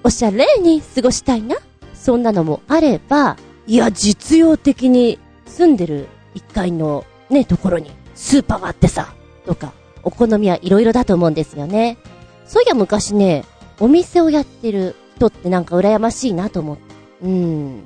[0.03, 1.55] おしゃれに過ごしたいな。
[1.95, 5.17] そんなのもあれば、いや、実用的に
[5.47, 9.13] 住んでる1階のね、ところにスーパーがあってさ、
[9.45, 9.73] とか、
[10.03, 11.97] お好みはいろいろだと思うんですよね。
[12.45, 13.43] そういや昔ね、
[13.79, 16.83] お店をやってる人ってなんか羨ましいなと思って。
[17.23, 17.83] うん。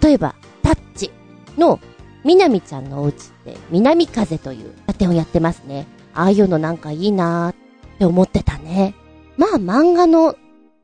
[0.00, 1.10] 例えば、タッチ
[1.58, 1.80] の
[2.24, 5.88] みなみちゃんのお家って南風という家店をやってますね。
[6.14, 7.54] ああいうのなんかいいなーっ
[8.02, 8.94] って思ってたね。
[9.36, 10.34] まあ漫画の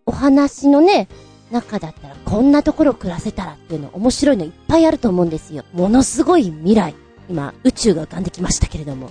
[0.07, 1.09] お話のね、
[1.51, 5.65] 中だったらこんなところ暮らせたらっていうの面白いのいっぱいあると思うんですよ。
[5.73, 6.95] ものすごい未来。
[7.29, 9.11] 今、宇宙が浮かんできましたけれども。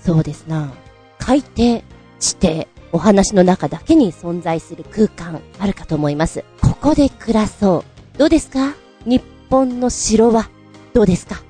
[0.00, 0.72] そうですな。
[1.18, 1.82] 海底、
[2.20, 6.44] 地底、お話の中だけに存在する空間あるかと思います。
[6.62, 7.84] ここで暮らそ
[8.14, 8.18] う。
[8.18, 8.74] どうですか？
[9.04, 10.48] 日本の城は
[10.94, 11.42] どうですか？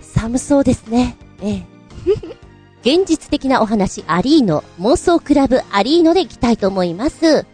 [0.00, 1.16] 寒そうですね。
[1.40, 1.66] ええ。
[2.82, 7.46] 現実的なお話、アリーノ、妄想クラブアリーノで行きたいと思います。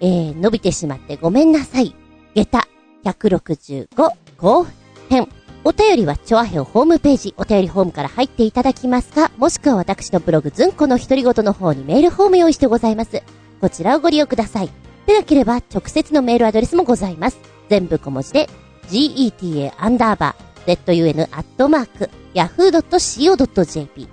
[0.00, 1.94] えー、伸びてしまってごめんなさい。
[2.34, 2.68] 下駄
[3.04, 3.88] 165
[4.36, 4.66] 後
[5.08, 5.28] 編。
[5.66, 13.22] お便りは、チョアヘオホームページ、お便りホームから入っていただきますか、もしくは私のブログ、ズンコの独り言の方にメールフォーム用意してございます。
[13.62, 14.68] こちらをご利用ください。
[15.06, 17.38] でなければ、直接のメールアドレスもございます。
[17.70, 18.50] 全部小文字で、
[18.90, 24.08] geta アンダーバー zun アットマーク yahoo.co.jp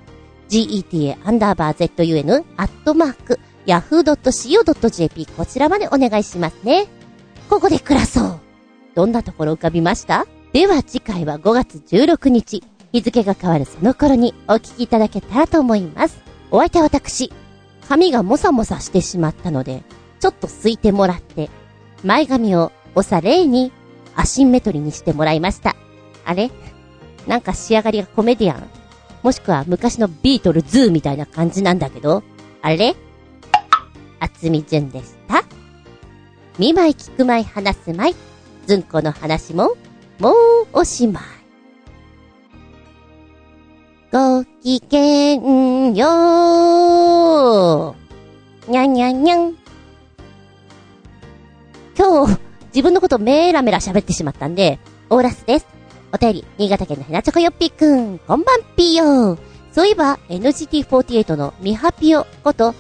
[0.52, 6.88] geta アンダーバー zun アットマーク yahoo.co.jp こちらまでお願いしますね。
[7.50, 8.40] ここで暮らそう。
[8.94, 10.28] どんなところ浮かびました？
[10.52, 16.20] では次回は5月16日、日付が変わるその頃にお聞きいただけたらと思います。
[16.50, 17.32] お相手は私、
[17.88, 19.84] 髪がもさもさしてしまったので、
[20.20, 21.50] ちょっとすいてもらって、
[22.04, 23.72] 前髪をおされいに
[24.16, 25.78] アシンメトリにしてもらいました。
[26.26, 26.52] あれ？
[27.28, 28.68] なんか仕上がりがコメディアン
[29.24, 32.24] もしくは昔のビートルズーみたいな感じなんだけど、
[32.62, 32.96] あれ？
[34.20, 35.44] 厚み純でした。
[36.60, 38.16] 見舞い聞く舞い話す舞い。
[38.68, 39.76] ずんこの話も、
[40.20, 40.34] もう
[40.74, 41.24] おしまい。
[44.12, 48.72] ごきげんよー。
[48.72, 49.56] にゃんにゃんにゃん。
[51.98, 54.80] 今日、自分のことメラメラ喋ってしまったんで、
[55.10, 55.68] オーラスです。
[56.14, 59.38] お便り、新潟県のヘナチョコヨッピーくん、こんばんぴーよ。
[59.72, 62.76] そういえば NGT48 のミハピオこと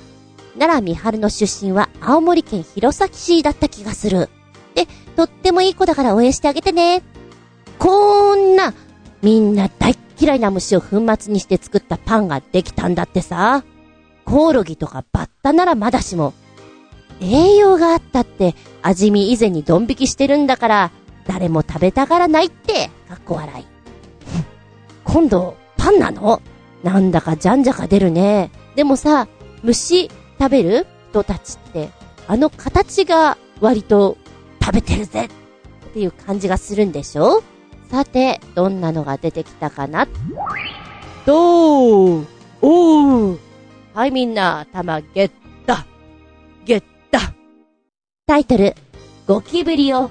[0.60, 4.30] 奈良美春の出身は青森県弘前市だった気がする。
[4.76, 4.86] で、
[5.16, 7.04] とってもいい子だから応援してあげてね。
[7.80, 8.74] こんな、
[9.22, 13.64] みんな大嫌いな虫を粉末にして作ったパンができたんだってさ。
[14.26, 16.34] コオロギとかバッタならまだしも、
[17.22, 20.92] 栄養があったって味見以前にドン引きしてるんだから、
[21.28, 23.66] 誰も食べたがらないって、かっこ笑い。
[25.04, 26.42] 今度、パンなの？
[26.84, 28.52] なんだかじゃんじゃか出るね。
[28.76, 29.28] でもさ、
[29.64, 31.90] 虫食べる人たちって、
[32.28, 34.18] あの形が割と
[34.64, 35.26] 食べてるぜ。
[35.26, 37.44] っていう感じがするんでしょ？
[37.90, 40.08] さて、どんなのが出てきたかな？
[41.26, 42.28] どう？
[42.62, 43.38] おー
[43.94, 45.32] はいみんな、玉ゲッ
[45.66, 45.86] タ。
[46.64, 47.34] ゲッタ。
[48.26, 48.76] タイトル、
[49.28, 50.10] ゴキブリを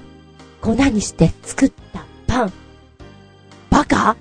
[0.61, 2.53] 粉にして作ったパン。
[3.69, 4.15] バカ？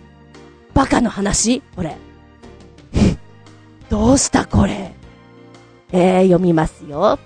[0.75, 1.61] バカの話？
[1.77, 1.97] これ。
[3.91, 4.95] どうしたこれ？
[5.93, 7.19] えー、読みますよ。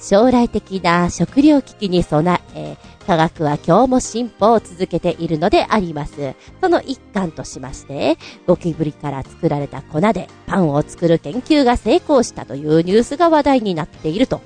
[0.00, 2.76] 将来的な食料危機に備え、
[3.06, 6.34] 科学は今日も進歩を続けているのであります。
[6.60, 14.40] その一環としまして、ゴキブリから作られた粉でパンを作る研究が成功したというニュースが話題になっていると。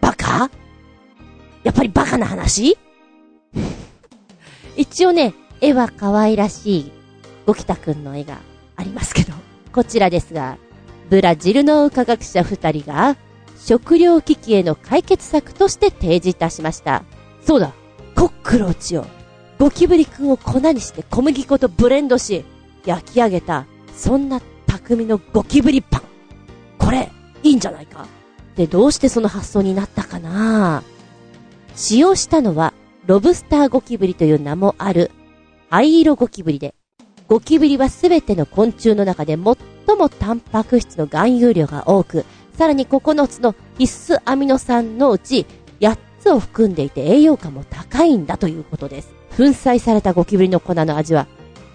[0.00, 0.50] バカ？
[1.64, 2.78] やっぱりバカな話？
[4.76, 6.92] 一応ね、絵は可愛らしい
[7.46, 8.38] ゴキタくんの絵が
[8.76, 9.32] ありますけど、
[9.72, 10.58] こちらですが、
[11.10, 13.16] ブラジルの科学者二人が
[13.58, 17.04] 食料危機への解決策として提示いたしました。
[17.44, 17.72] そうだ、
[18.14, 19.06] コックローチを、
[19.58, 22.44] ゴキブリ君を粉にして小麦粉とブレンドし、
[22.84, 23.66] 焼き上げた、
[23.96, 26.02] そんな匠のゴキブリパン。
[26.78, 27.10] これ、
[27.42, 28.06] いいんじゃないか
[28.56, 30.82] で、どうしてその発想になったかな
[31.74, 32.74] 使用したのは、
[33.08, 35.10] ロブスターゴキブリという名もある、
[35.70, 36.74] 灰色ゴキブリで、
[37.26, 39.38] ゴキブリはすべての昆虫の中で最
[39.96, 45.46] もタンパク質の含有量が多く、さらに9つの必須アミノ酸のうち
[45.80, 49.14] 8つを含んでいて栄養価も高いんだということです。
[49.38, 51.26] 粉砕されたゴキブリの粉の味は、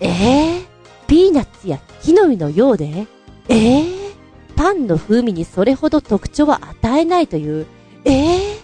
[0.01, 0.65] えぇ、ー、
[1.07, 3.07] ピーナッツや木の実のようで、
[3.49, 4.13] えぇ、ー、
[4.55, 7.65] パンの風味にそれほど特徴は与えないという、
[8.05, 8.61] えぇ、ー、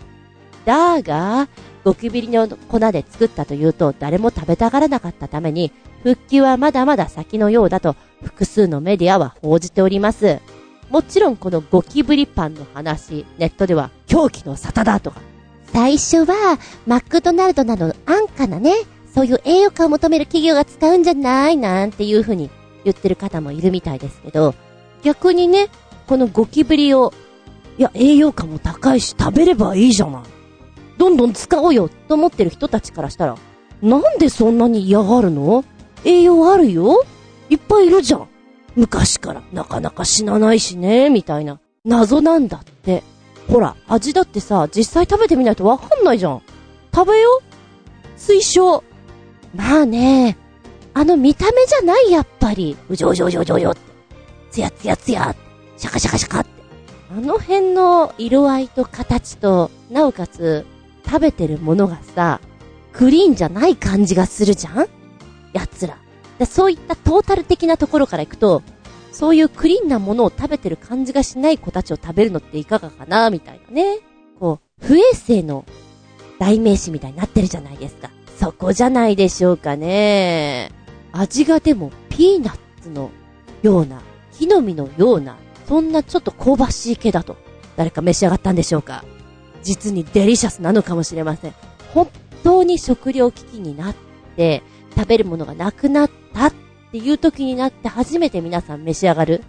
[0.66, 1.50] だが、
[1.84, 5.72] ゴキブリの粉で作ったというと誰も食べたがらなかったために、
[6.04, 10.40] 復帰はまだまだ先のようだと複数のメディアは報じております。
[10.90, 15.22] もちろんこのゴキブリパンの話、ネットでは狂気の沙汰だとか、
[15.72, 16.58] 最初は、
[16.88, 18.74] マクドナルドなど安価なね、
[19.14, 22.50] そういう栄養価を求める企業が使うんじゃないなんていう風に
[22.84, 24.56] 言ってる方もいるみたいですけど、
[25.04, 25.68] 逆にね、
[26.08, 27.14] このゴキブリを、
[27.78, 30.39] いや、栄養価も高いし食べればいいじゃない。
[31.00, 33.38] どんどん使おうよと思ってる人たちからしたら、
[33.82, 35.64] なんでそんなに嫌がるの？
[36.04, 37.04] 栄養あるよ？
[37.50, 38.28] いっぱいいるじゃん。
[38.76, 41.60] 昔からなかなか死なないしね、みたいな。
[41.86, 43.04] 謎なんだって。
[43.48, 46.42] ほら、味だってさ、実際食べてみないとわかんないじゃん。
[46.94, 47.42] 食べよ
[48.18, 48.84] 推奨。
[49.56, 50.38] まあね、
[50.94, 52.76] あの見た目じゃないやっぱり。
[52.90, 53.82] うじょうじょうじょうじょうよって。
[54.52, 55.40] つやつやつやって。
[55.78, 56.50] シャカシャカシャカって。
[57.12, 60.66] あの辺の色合いと形と、なおかつ、
[61.10, 62.40] 食べてるものがさ、
[62.94, 64.88] クリーンじゃない感じがするじゃん？
[65.54, 65.98] 奴ら。
[66.46, 68.62] そういったトータル的なところからいくと、
[69.12, 74.00] そういうクリーンなものを食べてる感じがしない子たちを食べるのっていかがかなみたいなね。
[74.40, 75.66] こう、不衛生の
[76.38, 78.12] 代名詞みたいになってるじゃないですか。
[78.38, 80.72] そこじゃないでしょうかね。
[81.12, 83.10] 味がでもピーナッツの
[83.62, 84.02] ような、
[84.38, 85.36] 木の実のような、
[85.68, 87.36] そんなちょっと香ばしい毛だと、
[87.76, 89.04] 誰か召し上がったんでしょうか？
[89.64, 91.54] 実にデリシャスなのかもしれません。
[91.94, 92.08] 本
[92.44, 93.96] 当に食料危機になっ
[94.36, 94.64] て、
[94.96, 96.54] 食べるものがなくなったっ
[96.92, 99.44] ていう時になって初めて皆さん召し上がる。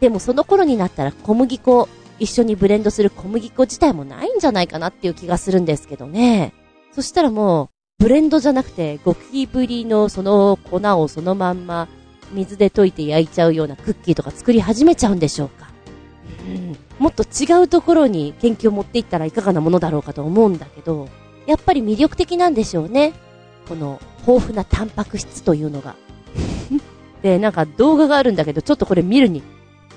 [0.00, 6.52] でもその頃になったら小麦粉、一緒にブレンドする小麦粉自体もないんじゃないかなっていう気がするんですけどね。
[6.92, 7.68] そしたらもう、
[8.02, 11.88] ブレンドじゃなくて、ゴキブリのその粉をそのまんま
[12.32, 15.71] 水で溶いて焼いちゃうようなクッキーとか作り始めちゃうんでしょうか。
[17.02, 21.08] もっと違うところに研究を持っていったらいかがなものだろうかと思うんだけど、
[21.46, 23.12] やっぱり魅力的なんでしょうね。
[23.68, 25.96] この豊富なタンパク質というのが。
[27.22, 29.42] で、なんか動画があるんだけど、ちょっとこれ見るに、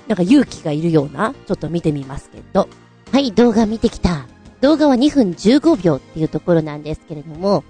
[0.08, 2.68] なんか勇気がいるような、ちょっと見てみますけど。
[3.12, 4.26] はい、動画見てきた。
[4.60, 7.62] 動画は2分15秒っていうところなんですけれども、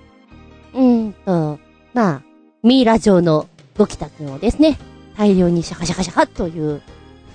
[0.73, 1.59] うーんと、
[1.93, 2.23] まあ、
[2.63, 4.79] ミイラ状のゴキタ君をですね、
[5.19, 6.81] 大量にシャカシャカシャカという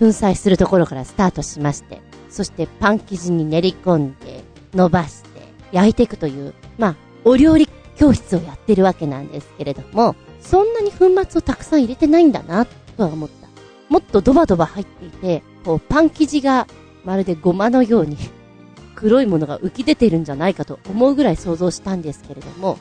[0.02, 5.42] 粉砕するところからスタートしまして、そしてパン生地に練り込んで、伸ばして、
[5.72, 13.48] 焼いていくという、まあ、お料理教室をやってるわけなんですけれども、そんなに粉末をたくさん入れてないんだな、とは思った。
[13.90, 16.66] もっとドバドバ入っていて、こうパン生地が
[17.06, 18.18] まるでごまのように
[18.96, 22.80] 黒いものが浮き出てるんじゃないかと思うぐらい想像したんですけれども、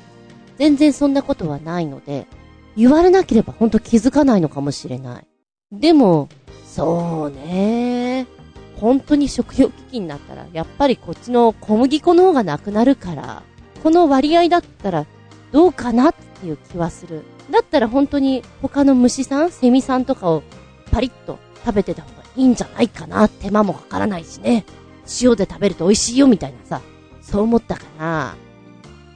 [0.56, 2.26] 全然そんなことはないので、
[2.76, 5.26] 言われなければほんと気づかないのかもしれない。
[5.72, 6.28] でも、
[6.80, 8.26] そうね。
[8.76, 13.42] 本当に食料危機になったら、やっぱりこっちの小麦粉の方がなくなるから、
[13.82, 15.04] この割合だったら
[15.52, 17.22] どうかなっていう気はする。
[17.50, 20.42] だったら本当に他の虫さん、セミさんとかを
[20.90, 23.28] パリッと食べてた方がいいんじゃないかな。
[23.28, 24.64] 手間もかからないしね。
[25.20, 26.80] 塩で食べると美味しいよみたいなさ。
[27.20, 28.36] そう思ったかな。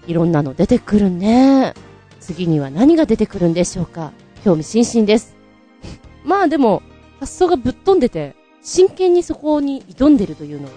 [0.07, 1.73] いろんなの出てくるね。
[2.21, 4.13] 次には何が出てくるんでしょうか。
[4.45, 5.35] 興味津々です。
[6.27, 6.83] まあでも、
[7.25, 10.73] 発想がぶっ飛んでて、真剣にそこに挑んでるというのは、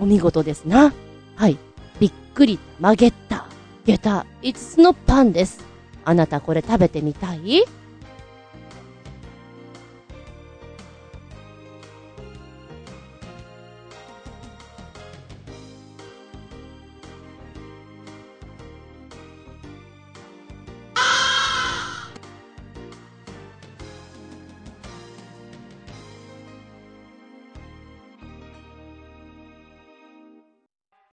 [0.00, 0.94] お見事ですな。
[1.36, 1.58] はい。
[2.00, 3.46] びっくり曲げた。
[3.84, 5.62] 下駄5つのパンです。
[6.06, 7.64] あなたこれ食べてみたい？